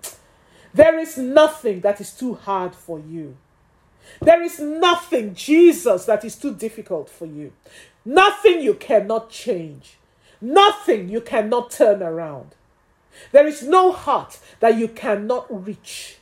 there 0.72 0.96
is 1.00 1.18
nothing 1.18 1.80
that 1.80 2.00
is 2.00 2.12
too 2.12 2.34
hard 2.34 2.76
for 2.76 3.00
you. 3.00 3.36
There 4.20 4.40
is 4.40 4.60
nothing, 4.60 5.34
Jesus, 5.34 6.04
that 6.04 6.24
is 6.24 6.36
too 6.36 6.54
difficult 6.54 7.10
for 7.10 7.26
you. 7.26 7.52
Nothing 8.04 8.60
you 8.60 8.74
cannot 8.74 9.30
change. 9.30 9.96
Nothing 10.40 11.08
you 11.08 11.20
cannot 11.20 11.72
turn 11.72 12.04
around. 12.04 12.54
There 13.32 13.48
is 13.48 13.64
no 13.64 13.90
heart 13.90 14.38
that 14.60 14.76
you 14.76 14.86
cannot 14.86 15.46
reach. 15.50 16.18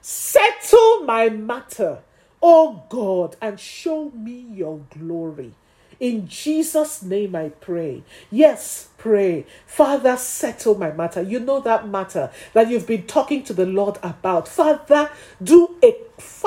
Settle 0.00 1.04
my 1.04 1.28
matter, 1.28 2.00
O 2.42 2.82
God, 2.88 3.36
and 3.40 3.60
show 3.60 4.10
me 4.10 4.46
your 4.52 4.80
glory. 4.98 5.54
In 6.00 6.26
Jesus' 6.28 7.02
name 7.02 7.36
I 7.36 7.50
pray. 7.50 8.02
Yes, 8.30 8.88
pray. 8.98 9.46
Father, 9.66 10.16
settle 10.16 10.76
my 10.76 10.90
matter. 10.90 11.22
You 11.22 11.38
know 11.38 11.60
that 11.60 11.88
matter 11.88 12.30
that 12.54 12.68
you've 12.68 12.88
been 12.88 13.06
talking 13.06 13.44
to 13.44 13.52
the 13.52 13.66
Lord 13.66 13.98
about. 14.02 14.48
Father, 14.48 15.10
do 15.42 15.76
a 15.82 15.94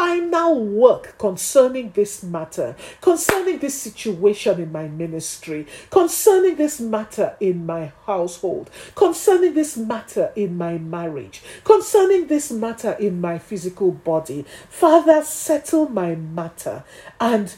final 0.05 0.63
work 0.63 1.17
concerning 1.17 1.89
this 1.95 2.21
matter, 2.21 2.75
concerning 3.01 3.57
this 3.57 3.73
situation 3.73 4.61
in 4.61 4.71
my 4.71 4.87
ministry, 4.87 5.65
concerning 5.89 6.55
this 6.57 6.79
matter 6.79 7.35
in 7.39 7.65
my 7.65 7.91
household, 8.05 8.69
concerning 8.93 9.55
this 9.55 9.75
matter 9.75 10.31
in 10.35 10.55
my 10.55 10.77
marriage, 10.77 11.41
concerning 11.63 12.27
this 12.27 12.51
matter 12.51 12.91
in 12.99 13.19
my 13.19 13.39
physical 13.39 13.91
body. 13.91 14.45
Father, 14.69 15.23
settle 15.23 15.89
my 15.89 16.13
matter 16.13 16.83
and 17.19 17.55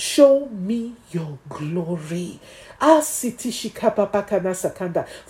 Show 0.00 0.46
me 0.46 0.94
your 1.10 1.38
glory. 1.50 2.40
For 2.80 3.02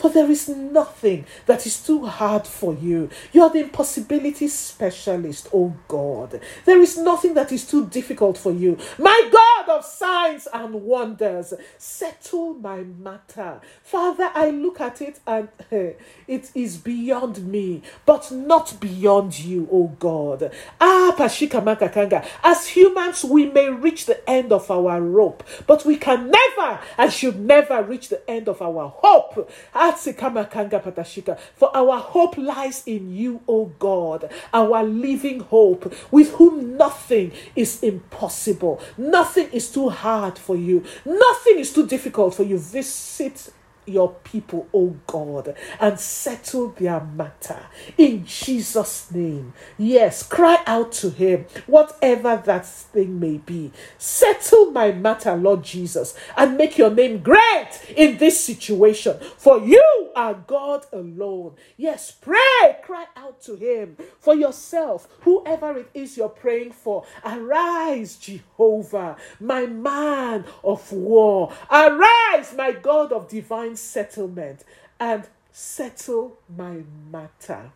there 0.09 0.31
is 0.31 0.49
nothing 0.49 1.25
that 1.47 1.67
is 1.67 1.83
too 1.85 2.07
hard 2.07 2.47
for 2.47 2.75
you. 2.75 3.11
You 3.33 3.43
are 3.43 3.51
the 3.51 3.59
impossibility 3.61 4.47
specialist, 4.49 5.49
oh 5.53 5.75
God. 5.89 6.41
There 6.65 6.81
is 6.81 6.97
nothing 6.97 7.35
that 7.35 7.51
is 7.53 7.67
too 7.67 7.87
difficult 7.87 8.39
for 8.39 8.53
you. 8.53 8.79
My 8.99 9.29
God 9.33 9.51
of 9.71 9.85
signs 9.85 10.49
and 10.53 10.75
wonders, 10.75 11.55
settle 11.79 12.55
my 12.55 12.83
matter. 12.83 13.61
Father, 13.83 14.31
I 14.35 14.51
look 14.51 14.81
at 14.81 15.01
it 15.01 15.21
and 15.27 15.49
it 15.71 16.51
is 16.55 16.77
beyond 16.77 17.47
me, 17.47 17.83
but 18.07 18.31
not 18.31 18.79
beyond 18.81 19.39
you, 19.39 19.69
oh 19.71 19.89
God. 19.99 20.53
Ah, 20.81 21.15
Pashika 21.17 21.63
Makakanga. 21.63 22.27
As 22.43 22.69
humans, 22.69 23.25
we 23.25 23.47
may 23.47 23.71
reach 23.71 24.07
the 24.07 24.29
end 24.29 24.53
of 24.53 24.71
our 24.71 25.01
rope, 25.01 25.45
but 25.67 25.85
we 25.85 25.97
can 25.97 26.31
never 26.31 26.81
and 26.99 27.13
should 27.13 27.40
never 27.47 27.83
reach 27.83 28.09
the 28.09 28.29
end 28.29 28.49
of 28.49 28.63
our 28.63 28.89
hope. 28.89 29.51
For 31.57 31.77
our 31.77 31.99
hope 31.99 32.37
lies 32.37 32.83
in 32.87 33.13
you, 33.13 33.41
O 33.49 33.67
God, 33.79 34.31
our 34.53 34.83
living 34.83 35.41
hope, 35.41 35.93
with 36.11 36.33
whom 36.35 36.77
nothing 36.77 37.33
is 37.55 37.83
impossible. 37.83 38.81
Nothing 38.97 39.49
is 39.53 39.71
too 39.71 39.89
hard 39.89 40.39
for 40.39 40.57
you. 40.57 40.85
Nothing 41.05 41.59
is 41.59 41.73
too 41.73 41.87
difficult 41.87 42.35
for 42.35 42.43
you. 42.43 42.59
Visit 42.59 43.53
your 43.87 44.13
people, 44.25 44.69
O 44.73 44.97
God, 45.07 45.55
and 45.81 45.99
settle 45.99 46.69
their 46.71 47.01
matter 47.01 47.67
in 47.97 48.25
Jesus' 48.25 49.11
name. 49.11 49.53
Yes, 49.79 50.23
cry 50.23 50.63
out 50.67 50.93
to 50.93 51.11
Him, 51.11 51.47
whatever 51.67 52.41
that 52.45 52.67
thing 52.67 53.19
may 53.19 53.39
be. 53.39 53.73
Settle 53.99 54.71
my 54.71 54.93
matter, 54.93 55.37
Lord 55.37 55.65
Jesus, 55.65 56.15
and 56.37 56.57
make 56.57 56.79
your 56.79 56.91
name 56.91 57.19
great 57.19 57.71
in 57.97 58.19
this 58.19 58.43
situation, 58.45 59.19
for 59.37 59.59
you 59.61 60.11
are 60.15 60.35
God 60.35 60.87
alone. 60.93 61.55
Yes, 61.77 62.11
pray, 62.11 62.77
cry 62.83 63.07
out 63.17 63.41
to 63.43 63.57
Him 63.57 63.97
for 64.19 64.35
yourself, 64.35 65.09
whoever 65.23 65.79
it 65.79 65.91
is 65.95 66.17
you're 66.17 66.29
praying 66.29 66.73
for. 66.73 67.05
Arise, 67.25 68.17
Jehovah, 68.17 69.17
my 69.41 69.67
man 69.67 70.45
of 70.63 70.93
war. 70.93 71.53
Arise, 71.71 72.55
my 72.57 72.73
God 72.73 73.13
of 73.13 73.29
divine 73.29 73.70
settlement 73.77 74.65
and 74.99 75.27
settle 75.53 76.39
my 76.57 76.83
matter. 77.11 77.73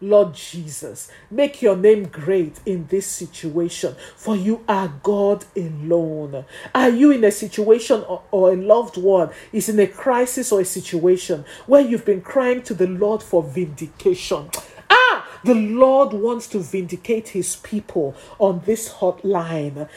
Lord 0.00 0.34
Jesus, 0.34 1.10
make 1.30 1.60
your 1.60 1.76
name 1.76 2.04
great 2.04 2.58
in 2.64 2.86
this 2.86 3.06
situation, 3.06 3.94
for 4.16 4.34
you 4.34 4.64
are 4.66 4.88
God 5.02 5.44
alone. 5.54 6.46
Are 6.74 6.88
you 6.88 7.10
in 7.10 7.22
a 7.22 7.30
situation 7.30 8.02
or, 8.08 8.22
or, 8.30 8.52
a 8.52 8.56
loved 8.56 8.96
one 8.96 9.30
is 9.52 9.68
in 9.68 9.78
a 9.78 9.86
crisis 9.86 10.52
or 10.52 10.62
a 10.62 10.64
situation 10.64 11.44
where 11.66 11.82
you've 11.82 12.06
been 12.06 12.22
crying 12.22 12.62
to 12.62 12.74
the 12.74 12.86
Lord 12.86 13.22
for 13.22 13.42
vindication? 13.42 14.48
Ah, 14.88 15.28
the 15.44 15.54
Lord 15.54 16.14
wants 16.14 16.46
to 16.48 16.60
vindicate 16.60 17.28
his 17.28 17.56
people 17.56 18.16
on 18.38 18.62
this 18.64 18.94
hotline. 18.94 19.88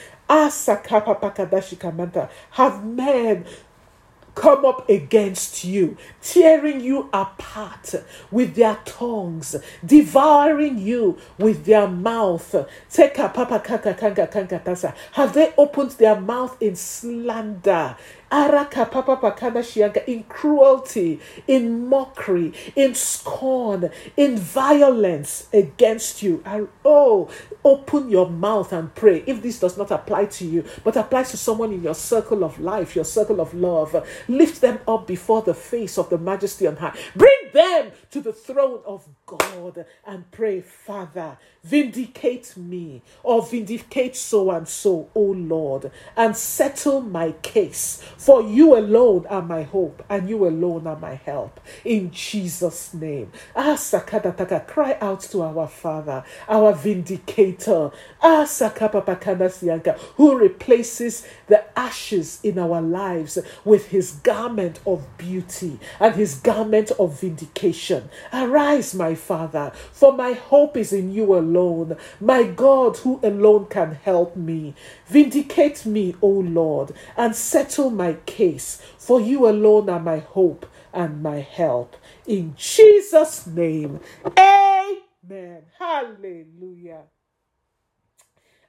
Have 2.51 2.85
men 2.85 3.45
come 4.35 4.65
up 4.65 4.89
against 4.89 5.63
you, 5.63 5.97
tearing 6.21 6.81
you 6.81 7.09
apart 7.13 7.95
with 8.31 8.55
their 8.55 8.79
tongues, 8.85 9.55
devouring 9.85 10.77
you 10.77 11.17
with 11.37 11.65
their 11.65 11.87
mouth. 11.87 12.55
Have 15.11 15.33
they 15.33 15.53
opened 15.57 15.91
their 15.91 16.19
mouth 16.19 16.61
in 16.61 16.75
slander? 16.75 17.95
In 20.07 20.23
cruelty, 20.23 21.19
in 21.47 21.87
mockery, 21.87 22.53
in 22.75 22.95
scorn, 22.95 23.91
in 24.17 24.37
violence 24.37 25.47
against 25.53 26.23
you. 26.23 26.43
Oh, 26.83 27.29
open 27.63 28.09
your 28.09 28.29
mouth 28.29 28.73
and 28.73 28.93
pray. 28.95 29.23
If 29.27 29.41
this 29.41 29.59
does 29.59 29.77
not 29.77 29.91
apply 29.91 30.25
to 30.25 30.45
you, 30.45 30.65
but 30.83 30.95
applies 30.95 31.31
to 31.31 31.37
someone 31.37 31.71
in 31.73 31.83
your 31.83 31.93
circle 31.93 32.43
of 32.43 32.59
life, 32.59 32.95
your 32.95 33.05
circle 33.05 33.39
of 33.39 33.53
love, 33.53 33.95
lift 34.27 34.61
them 34.61 34.79
up 34.87 35.05
before 35.05 35.43
the 35.43 35.53
face 35.53 35.97
of 35.97 36.09
the 36.09 36.17
majesty 36.17 36.65
on 36.65 36.77
high. 36.77 36.97
Bring 37.15 37.51
them 37.53 37.91
to 38.11 38.21
the 38.21 38.33
throne 38.33 38.81
of 38.85 39.07
God 39.25 39.85
and 40.05 40.29
pray, 40.31 40.61
Father, 40.61 41.37
vindicate 41.63 42.57
me 42.57 43.01
or 43.23 43.41
vindicate 43.41 44.15
so 44.15 44.51
and 44.51 44.67
so, 44.67 45.09
O 45.15 45.21
Lord, 45.21 45.91
and 46.17 46.35
settle 46.35 47.01
my 47.01 47.31
case. 47.41 48.03
For 48.17 48.41
you 48.41 48.77
alone 48.77 49.25
are 49.27 49.41
my 49.41 49.63
hope 49.63 50.03
and 50.09 50.29
you 50.29 50.45
alone 50.47 50.87
are 50.87 50.99
my 50.99 51.15
help. 51.15 51.59
In 51.85 52.11
Jesus' 52.11 52.93
name. 52.93 53.31
Ah, 53.55 53.75
Sakadataka, 53.77 54.67
cry 54.67 54.97
out 54.99 55.21
to 55.21 55.41
our 55.41 55.67
Father, 55.67 56.23
our 56.47 56.73
vindicator. 56.73 57.91
Ah, 58.21 58.43
Sakapapakana 58.45 59.43
who 60.15 60.37
replaces 60.37 61.25
the 61.47 61.63
ashes 61.79 62.39
in 62.43 62.59
our 62.59 62.81
lives 62.81 63.37
with 63.63 63.87
his 63.87 64.11
garment 64.11 64.79
of 64.85 65.05
beauty 65.17 65.79
and 65.99 66.15
his 66.15 66.35
garment 66.35 66.91
of 66.91 67.19
vindication. 67.19 68.09
Arise, 68.31 68.93
my 68.93 69.12
Father, 69.15 69.71
for 69.91 70.13
my 70.13 70.33
hope 70.33 70.77
is 70.77 70.93
in 70.93 71.11
you 71.11 71.35
alone, 71.35 71.97
my 72.19 72.43
God, 72.43 72.97
who 72.97 73.19
alone 73.23 73.67
can 73.67 73.95
help 73.95 74.35
me. 74.35 74.75
Vindicate 75.07 75.85
me, 75.85 76.15
O 76.21 76.27
Lord, 76.27 76.93
and 77.17 77.35
settle 77.35 77.89
my 77.89 78.13
case, 78.25 78.81
for 78.97 79.19
you 79.21 79.47
alone 79.47 79.89
are 79.89 79.99
my 79.99 80.19
hope 80.19 80.65
and 80.93 81.21
my 81.23 81.39
help. 81.39 81.95
In 82.25 82.53
Jesus' 82.57 83.47
name, 83.47 83.99
amen. 84.37 85.63
Hallelujah. 85.77 87.03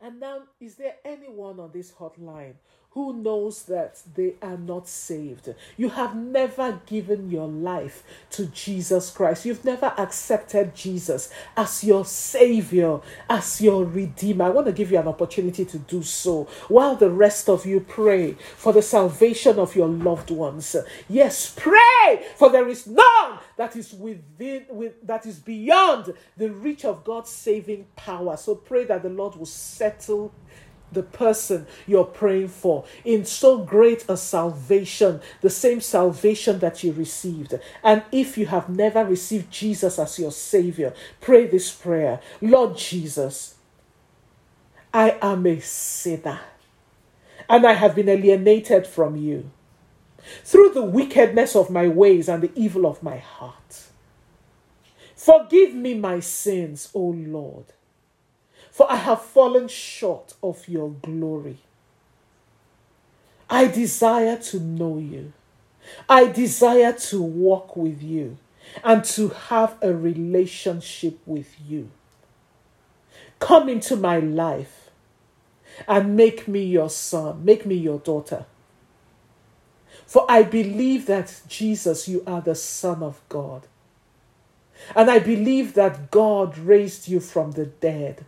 And 0.01 0.21
now, 0.21 0.43
is 0.61 0.75
there 0.75 0.97
anyone 1.05 1.59
on 1.61 1.71
this 1.73 1.91
hotline 1.93 2.55
who 2.95 3.13
knows 3.13 3.65
that 3.65 4.01
they 4.15 4.35
are 4.41 4.57
not 4.57 4.89
saved. 4.89 5.53
You 5.77 5.89
have 5.89 6.15
never 6.15 6.81
given 6.87 7.29
your 7.29 7.49
life 7.49 8.05
to 8.31 8.47
Jesus 8.47 9.11
Christ. 9.11 9.45
You've 9.45 9.65
never 9.65 9.93
accepted 9.99 10.77
Jesus 10.77 11.29
as 11.57 11.83
your 11.83 12.05
Savior, 12.05 13.01
as 13.29 13.61
your 13.61 13.85
Redeemer. 13.85 14.45
I 14.45 14.51
want 14.51 14.69
to 14.69 14.73
give 14.73 14.93
you 14.93 14.99
an 14.99 15.09
opportunity 15.09 15.65
to 15.65 15.79
do 15.79 16.05
so 16.05 16.45
while 16.69 16.95
the 16.95 17.11
rest 17.11 17.49
of 17.49 17.67
you 17.67 17.81
pray 17.81 18.37
for 18.57 18.73
the 18.73 18.83
salvation 18.83 19.59
of 19.59 19.75
your 19.75 19.89
loved 19.89 20.31
ones. 20.31 20.77
Yes, 21.09 21.53
pray, 21.57 22.25
for 22.37 22.49
there 22.49 22.69
is 22.69 22.87
none 22.87 23.39
that 23.57 23.75
is 23.75 23.93
within 23.93 24.67
with 24.71 25.05
that 25.05 25.27
is 25.27 25.41
beyond 25.41 26.15
the 26.37 26.51
reach 26.51 26.85
of 26.85 27.03
God's 27.03 27.31
saving 27.31 27.87
power. 27.97 28.37
So 28.37 28.55
pray 28.55 28.85
that 28.85 29.03
the 29.03 29.09
Lord 29.09 29.35
will 29.35 29.47
settle 29.47 30.33
the 30.95 31.03
person 31.03 31.67
you're 31.87 32.05
praying 32.05 32.49
for 32.49 32.85
in 33.05 33.25
so 33.25 33.59
great 33.59 34.05
a 34.09 34.17
salvation, 34.17 35.21
the 35.41 35.51
same 35.51 35.81
salvation 35.81 36.59
that 36.61 36.83
you 36.83 36.93
received. 36.93 37.59
And 37.83 38.03
if 38.11 38.39
you 38.39 38.47
have 38.47 38.69
never 38.69 39.05
received 39.05 39.51
Jesus 39.51 39.99
as 39.99 40.19
your 40.19 40.33
Savior, 40.33 40.95
pray 41.21 41.47
this 41.47 41.71
prayer 41.71 42.21
Lord 42.41 42.77
Jesus, 42.77 43.57
I 44.93 45.19
am 45.21 45.47
a 45.47 45.61
sinner 45.61 46.41
and 47.49 47.67
I 47.67 47.73
have 47.75 47.95
been 47.95 48.09
alienated 48.09 48.87
from 48.87 49.17
you 49.17 49.51
through 50.43 50.71
the 50.71 50.83
wickedness 50.83 51.55
of 51.55 51.69
my 51.69 51.89
ways 51.89 52.29
and 52.29 52.43
the 52.43 52.53
evil 52.55 52.87
of 52.87 53.03
my 53.03 53.19
heart. 53.19 53.83
Forgive 55.15 55.75
me 55.75 55.95
my 55.95 56.21
sins, 56.21 56.91
O 56.95 57.01
Lord 57.01 57.67
for 58.75 58.91
I 58.91 58.97
have 58.97 59.23
fallen 59.23 59.69
short 59.69 60.35
of 60.43 60.67
your 60.69 60.91
glory. 60.91 61.59
I 63.49 63.69
desire 63.69 64.37
to 64.37 64.59
know 64.59 64.99
you. 64.99 65.33
I 66.09 66.27
desire 66.27 66.93
to 66.93 67.23
walk 67.23 67.77
with 67.77 68.03
you 68.03 68.37
and 68.83 69.05
to 69.05 69.29
have 69.29 69.77
a 69.81 69.95
relationship 69.95 71.21
with 71.25 71.55
you. 71.65 71.89
Come 73.39 73.69
into 73.69 73.95
my 73.95 74.19
life 74.19 74.91
and 75.87 76.17
make 76.17 76.49
me 76.49 76.65
your 76.65 76.91
son, 76.91 77.45
make 77.45 77.65
me 77.65 77.77
your 77.77 78.01
daughter. 78.01 78.45
For 80.05 80.27
I 80.29 80.43
believe 80.43 81.07
that 81.07 81.43
Jesus, 81.47 82.09
you 82.09 82.25
are 82.27 82.41
the 82.41 82.57
Son 82.57 83.05
of 83.05 83.21
God. 83.29 83.69
And 84.97 85.09
I 85.09 85.21
believe 85.21 85.75
that 85.75 86.11
God 86.11 86.59
raised 86.59 87.07
you 87.07 87.21
from 87.21 87.53
the 87.53 87.67
dead 87.67 88.27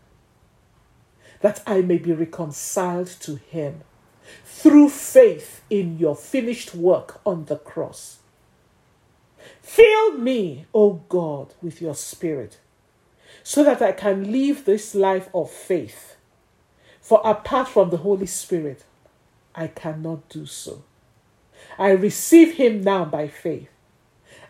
that 1.41 1.63
I 1.67 1.81
may 1.81 1.99
be 1.99 2.13
reconciled 2.13 3.09
to 3.21 3.37
him 3.37 3.83
through 4.45 4.89
faith 4.89 5.63
in 5.71 5.99
your 5.99 6.17
finished 6.17 6.75
work 6.75 7.21
on 7.25 7.45
the 7.47 7.57
cross. 7.57 8.19
Fill 9.63 10.13
me, 10.19 10.67
O 10.75 11.03
God, 11.09 11.55
with 11.63 11.81
your 11.81 11.95
spirit 11.95 12.59
so 13.43 13.63
that 13.63 13.81
I 13.81 13.93
can 13.93 14.33
live 14.33 14.65
this 14.65 14.95
life 14.95 15.29
of 15.33 15.51
faith. 15.51 16.17
For 17.01 17.21
apart 17.25 17.69
from 17.69 17.91
the 17.91 17.99
Holy 17.99 18.27
Spirit, 18.27 18.85
I 19.55 19.69
cannot 19.69 20.29
do 20.29 20.47
so. 20.47 20.83
I 21.79 21.91
receive 21.91 22.55
him 22.55 22.83
now 22.83 23.05
by 23.05 23.29
faith, 23.29 23.69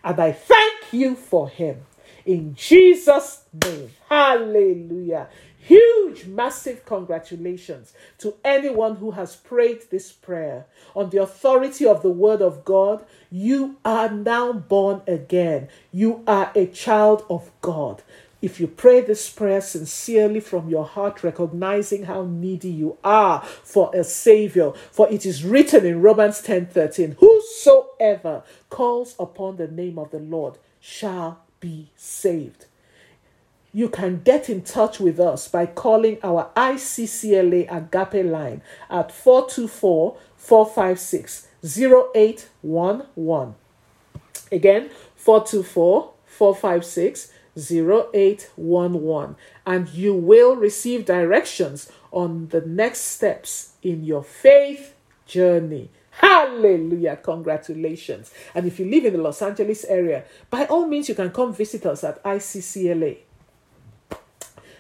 and 0.03 0.19
I 0.19 0.33
thank 0.33 0.93
you 0.93 1.15
for 1.15 1.49
him. 1.49 1.83
In 2.25 2.55
Jesus' 2.55 3.43
name. 3.53 3.91
Hallelujah. 4.09 5.29
Huge, 5.67 6.27
massive 6.27 6.87
congratulations 6.87 7.93
to 8.19 8.35
anyone 8.45 8.95
who 8.99 9.11
has 9.11 9.35
prayed 9.35 9.83
this 9.91 10.13
prayer. 10.13 10.67
On 10.95 11.11
the 11.11 11.21
authority 11.21 11.85
of 11.85 12.03
the 12.03 12.09
Word 12.09 12.41
of 12.41 12.65
God, 12.65 13.05
you 13.33 13.77
are 13.85 14.09
now 14.09 14.53
born 14.53 15.03
again. 15.09 15.67
You 15.91 16.23
are 16.25 16.53
a 16.55 16.67
child 16.67 17.27
of 17.29 17.51
God. 17.63 18.05
If 18.41 18.61
you 18.61 18.69
pray 18.69 19.01
this 19.01 19.29
prayer 19.29 19.61
sincerely 19.61 20.39
from 20.39 20.69
your 20.69 20.85
heart, 20.85 21.25
recognizing 21.25 22.05
how 22.05 22.23
needy 22.23 22.71
you 22.71 22.99
are 23.03 23.43
for 23.43 23.91
a 23.93 24.05
Savior, 24.05 24.71
for 24.93 25.11
it 25.11 25.27
is 25.27 25.43
written 25.43 25.85
in 25.85 26.01
Romans 26.01 26.43
10 26.43 26.67
13, 26.67 27.17
Whosoever 27.19 28.45
calls 28.71 29.17
upon 29.19 29.57
the 29.57 29.67
name 29.67 29.99
of 29.99 30.13
the 30.13 30.21
Lord 30.21 30.59
shall 30.79 31.41
be 31.59 31.91
saved 31.97 32.66
you 33.77 33.91
can 33.91 34.23
get 34.23 34.49
in 34.49 34.63
touch 34.63 34.99
with 34.99 35.21
us 35.21 35.49
by 35.49 35.67
calling 35.67 36.17
our 36.23 36.51
ICCLA 36.57 37.71
Agape 37.71 38.25
line 38.25 38.63
at 38.89 39.13
424 39.13 40.17
456 40.35 41.47
0811. 41.63 43.55
Again, 44.51 44.89
424 45.17 46.11
456 46.25 47.33
0811. 47.55 49.37
And 49.67 49.89
you 49.91 50.15
will 50.15 50.57
receive 50.57 51.05
directions 51.05 51.93
on 52.11 52.49
the 52.49 52.63
next 52.63 53.01
steps 53.01 53.73
in 53.83 54.05
your 54.05 54.23
faith 54.23 54.95
journey. 55.27 55.91
Hallelujah. 56.13 57.17
Congratulations. 57.23 58.33
And 58.55 58.67
if 58.67 58.81
you 58.81 58.87
live 58.87 59.05
in 59.05 59.13
the 59.13 59.23
Los 59.23 59.43
Angeles 59.43 59.85
area, 59.85 60.25
by 60.49 60.65
all 60.65 60.87
means, 60.87 61.11
you 61.11 61.15
can 61.15 61.31
come 61.31 61.53
visit 61.53 61.85
us 61.85 62.05
at 62.05 62.25
ICCLA. 62.25 63.19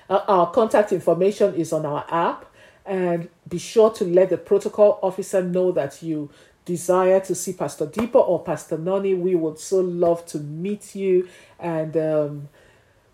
Uh, 0.09 0.21
our 0.29 0.51
contact 0.51 0.93
information 0.93 1.55
is 1.55 1.73
on 1.73 1.85
our 1.85 2.05
app, 2.11 2.47
and 2.85 3.29
be 3.49 3.59
sure 3.59 3.91
to 3.91 4.05
let 4.05 4.31
the 4.31 4.37
protocol 4.39 4.99
officer 5.03 5.43
know 5.43 5.73
that 5.73 6.03
you 6.03 6.31
desire 6.65 7.21
to 7.21 7.35
see 7.35 7.53
Pastor 7.53 7.87
Deepa 7.87 8.17
or 8.17 8.43
Pastor 8.43 8.79
Noni. 8.79 9.15
We 9.15 9.35
would 9.35 9.59
so 9.59 9.81
love 9.81 10.27
to 10.27 10.39
meet 10.39 10.95
you 10.95 11.29
and 11.59 11.97
um, 11.97 12.49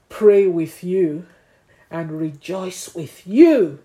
pray 0.09 0.46
with 0.46 0.83
you 0.85 1.26
and 1.90 2.18
rejoice 2.18 2.94
with 2.94 3.26
you 3.26 3.78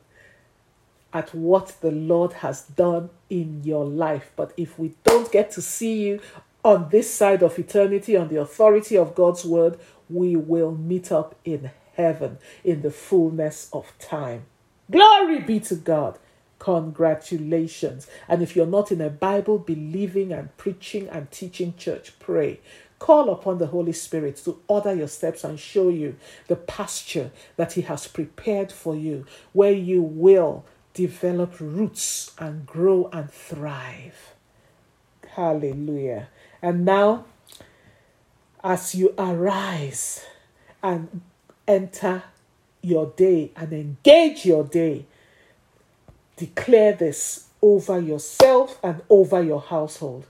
at 1.14 1.34
what 1.34 1.76
the 1.82 1.92
Lord 1.92 2.34
has 2.34 2.64
done 2.64 3.10
in 3.30 3.64
your 3.64 3.86
life. 3.86 4.32
But 4.36 4.54
if 4.58 4.78
we 4.78 4.96
don't 5.04 5.32
get 5.32 5.52
to 5.52 5.62
see 5.62 6.08
you 6.08 6.22
on 6.64 6.90
this 6.90 7.14
side 7.14 7.44
of 7.44 7.58
eternity, 7.58 8.18
on 8.18 8.28
the 8.28 8.42
authority 8.42 8.98
of 8.98 9.16
God's 9.16 9.46
word, 9.46 9.80
we 10.10 10.36
will 10.36 10.72
meet 10.72 11.12
up 11.12 11.36
in 11.44 11.72
heaven 11.98 12.38
in 12.64 12.82
the 12.84 12.92
fullness 12.92 13.70
of 13.74 13.92
time. 14.00 14.46
Glory 14.90 15.40
be 15.40 15.60
to 15.60 15.76
God. 15.76 16.18
Congratulations. 16.60 18.08
And 18.28 18.42
if 18.42 18.56
you're 18.56 18.66
not 18.66 18.92
in 18.92 19.02
a 19.02 19.10
Bible 19.10 19.60
believing 19.60 20.32
and 20.32 20.56
preaching 20.58 21.10
and 21.10 21.30
teaching 21.32 21.76
church, 21.78 22.14
pray. 22.20 22.60
Call 23.00 23.30
upon 23.30 23.60
the 23.60 23.68
Holy 23.68 23.94
Spirit 23.94 24.38
to 24.38 24.60
order 24.68 24.94
your 24.94 25.08
steps 25.08 25.44
and 25.44 25.60
show 25.60 25.90
you 25.90 26.16
the 26.48 26.56
pasture 26.56 27.32
that 27.56 27.74
He 27.74 27.82
has 27.82 28.08
prepared 28.08 28.72
for 28.72 28.96
you, 28.96 29.26
where 29.54 29.74
you 29.74 30.02
will 30.02 30.66
develop 30.94 31.60
roots 31.60 32.32
and 32.40 32.66
grow 32.66 33.08
and 33.14 33.32
thrive. 33.32 34.34
Hallelujah. 35.36 36.30
And 36.60 36.86
now, 36.86 37.26
as 38.64 38.96
you 38.96 39.14
arise 39.20 40.26
and 40.82 41.22
enter 41.68 42.24
your 42.82 43.08
day 43.16 43.52
and 43.56 43.74
engage 43.74 44.46
your 44.46 44.64
day. 44.64 45.06
Declare 46.36 46.94
this 46.94 47.48
over 47.62 48.00
yourself 48.00 48.80
and 48.84 49.02
over 49.10 49.42
your 49.42 49.62
household. 49.62 50.26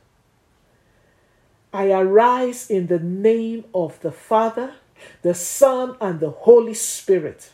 I 1.74 1.92
arise 1.92 2.70
in 2.70 2.88
the 2.88 3.00
name 3.00 3.66
of 3.74 4.00
the 4.02 4.12
Father, 4.12 4.74
the 5.22 5.34
Son, 5.34 5.96
and 6.00 6.20
the 6.20 6.32
Holy 6.32 6.74
Spirit. 6.74 7.52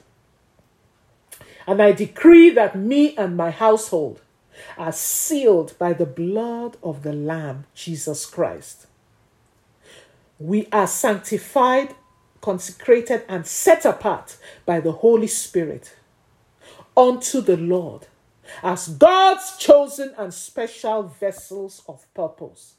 And 1.65 1.81
I 1.81 1.91
decree 1.91 2.49
that 2.51 2.77
me 2.77 3.15
and 3.17 3.35
my 3.35 3.51
household 3.51 4.21
are 4.77 4.91
sealed 4.91 5.77
by 5.79 5.93
the 5.93 6.05
blood 6.05 6.77
of 6.83 7.03
the 7.03 7.13
Lamb, 7.13 7.65
Jesus 7.73 8.25
Christ. 8.25 8.87
We 10.39 10.67
are 10.71 10.87
sanctified 10.87 11.95
consecrated 12.43 13.23
and 13.29 13.47
set 13.47 13.85
apart 13.85 14.35
by 14.65 14.81
the 14.81 14.91
Holy 14.91 15.27
Spirit 15.27 15.95
unto 16.95 17.39
the 17.39 17.55
Lord 17.55 18.07
as 18.61 18.89
God's 18.89 19.55
chosen 19.55 20.13
and 20.17 20.33
special 20.33 21.03
vessels 21.03 21.81
of 21.87 22.05
purpose. 22.13 22.73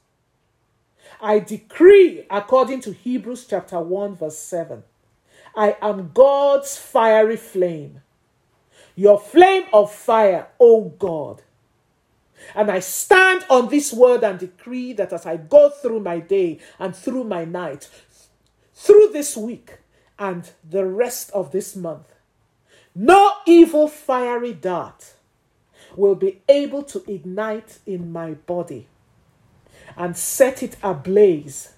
I 1.18 1.38
decree, 1.38 2.27
according 2.31 2.83
to 2.83 2.92
Hebrews 2.92 3.46
chapter 3.48 3.81
1, 3.81 4.16
verse 4.16 4.38
7, 4.38 4.83
I 5.57 5.79
am 5.81 6.11
God's 6.12 6.77
fiery 6.77 7.38
flame, 7.38 8.03
your 8.94 9.18
flame 9.18 9.64
of 9.72 9.90
fire, 9.90 10.46
O 10.61 10.90
God. 10.90 11.40
And 12.55 12.70
I 12.70 12.81
stand 12.81 13.46
on 13.48 13.70
this 13.70 13.94
word 13.94 14.24
and 14.24 14.38
decree 14.38 14.92
that 14.92 15.14
as 15.14 15.24
I 15.24 15.38
go 15.38 15.70
through 15.70 16.00
my 16.00 16.18
day 16.18 16.59
and 16.79 16.94
through 16.94 17.24
my 17.24 17.46
night, 17.46 17.88
through 18.74 19.10
this 19.12 19.37
week 19.37 19.78
and 20.18 20.50
the 20.68 20.84
rest 20.84 21.30
of 21.30 21.52
this 21.52 21.74
month. 21.74 22.12
No 22.94 23.32
evil 23.46 23.88
fiery 23.88 24.52
dart 24.52 25.14
will 25.96 26.14
be 26.14 26.42
able 26.48 26.82
to 26.84 27.04
ignite 27.10 27.78
in 27.87 28.12
my 28.12 28.32
body 28.34 28.87
and 29.96 30.16
set 30.16 30.62
it 30.62 30.76
ablaze 30.82 31.72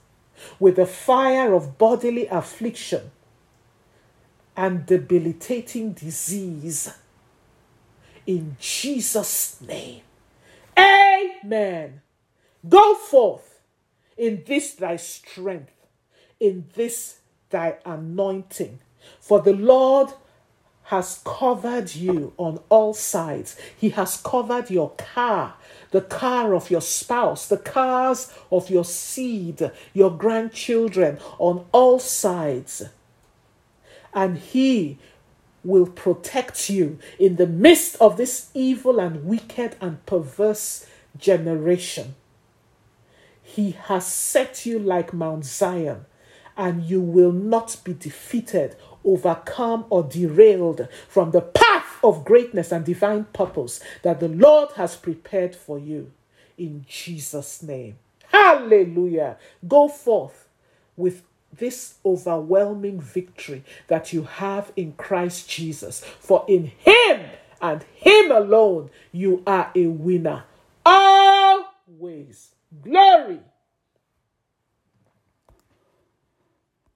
with 0.59 0.77
the 0.77 0.87
fire 0.87 1.55
of 1.55 1.79
bodily 1.79 2.27
affliction 2.27 3.11
and 4.57 4.87
debilitating 4.87 5.93
disease. 5.93 6.93
In 8.27 8.57
Jesus' 8.59 9.61
name. 9.61 10.03
Amen. 10.79 12.01
Go 12.69 12.95
forth 12.95 13.61
in 14.17 14.43
this 14.47 14.73
thy 14.75 14.97
strength, 14.97 15.73
in 16.41 16.67
this 16.75 17.21
thy 17.51 17.77
anointing. 17.85 18.79
For 19.21 19.41
the 19.41 19.53
Lord 19.53 20.13
has 20.85 21.21
covered 21.25 21.95
you 21.95 22.33
on 22.37 22.61
all 22.69 22.95
sides. 22.95 23.57
He 23.77 23.91
has 23.91 24.17
covered 24.19 24.71
your 24.71 24.91
car, 24.91 25.55
the 25.91 26.01
car 26.01 26.55
of 26.55 26.71
your 26.71 26.81
spouse, 26.81 27.49
the 27.49 27.57
cars 27.57 28.33
of 28.53 28.71
your 28.71 28.85
seed, 28.85 29.71
your 29.93 30.11
grandchildren 30.11 31.19
on 31.39 31.67
all 31.73 31.99
sides. 31.99 32.85
And 34.15 34.39
He 34.39 34.99
will 35.65 35.87
protect 35.87 36.71
you 36.71 36.99
in 37.19 37.35
the 37.35 37.49
midst 37.49 37.97
of 38.01 38.17
this 38.17 38.51
evil 38.55 39.01
and 39.01 39.25
wicked 39.25 39.75
and 39.81 40.05
perverse 40.07 40.87
generation. 41.19 42.15
He 43.43 43.73
has 43.73 44.07
set 44.07 44.65
you 44.65 44.79
like 44.79 45.13
Mount 45.13 45.45
Zion, 45.45 46.07
and 46.57 46.85
you 46.85 47.01
will 47.01 47.33
not 47.33 47.77
be 47.85 47.95
defeated 47.95 48.77
overcome 49.05 49.87
or 49.91 50.03
derailed 50.03 50.89
from 51.09 51.31
the 51.31 51.41
path 51.41 51.99
of 52.03 52.25
greatness 52.25 52.73
and 52.73 52.85
divine 52.85 53.25
purpose 53.33 53.81
that 54.03 54.21
the 54.21 54.29
Lord 54.29 54.73
has 54.73 54.97
prepared 54.97 55.55
for 55.55 55.79
you. 55.79 56.13
In 56.59 56.85
Jesus' 56.89 57.63
name. 57.63 57.99
Hallelujah. 58.29 59.37
Go 59.67 59.89
forth 59.89 60.49
with 60.97 61.23
this 61.53 61.95
overwhelming 62.05 63.01
victory 63.01 63.63
that 63.87 64.13
you 64.13 64.25
have 64.25 64.73
in 64.77 64.93
Christ 64.93 65.49
Jesus. 65.49 66.01
For 66.19 66.45
in 66.49 66.73
Him 66.79 67.21
and 67.61 67.85
Him 67.95 68.33
alone, 68.33 68.91
you 69.13 69.43
are 69.47 69.71
a 69.75 69.87
winner. 69.87 70.45
Always. 70.85 72.51
Glory 72.83 73.41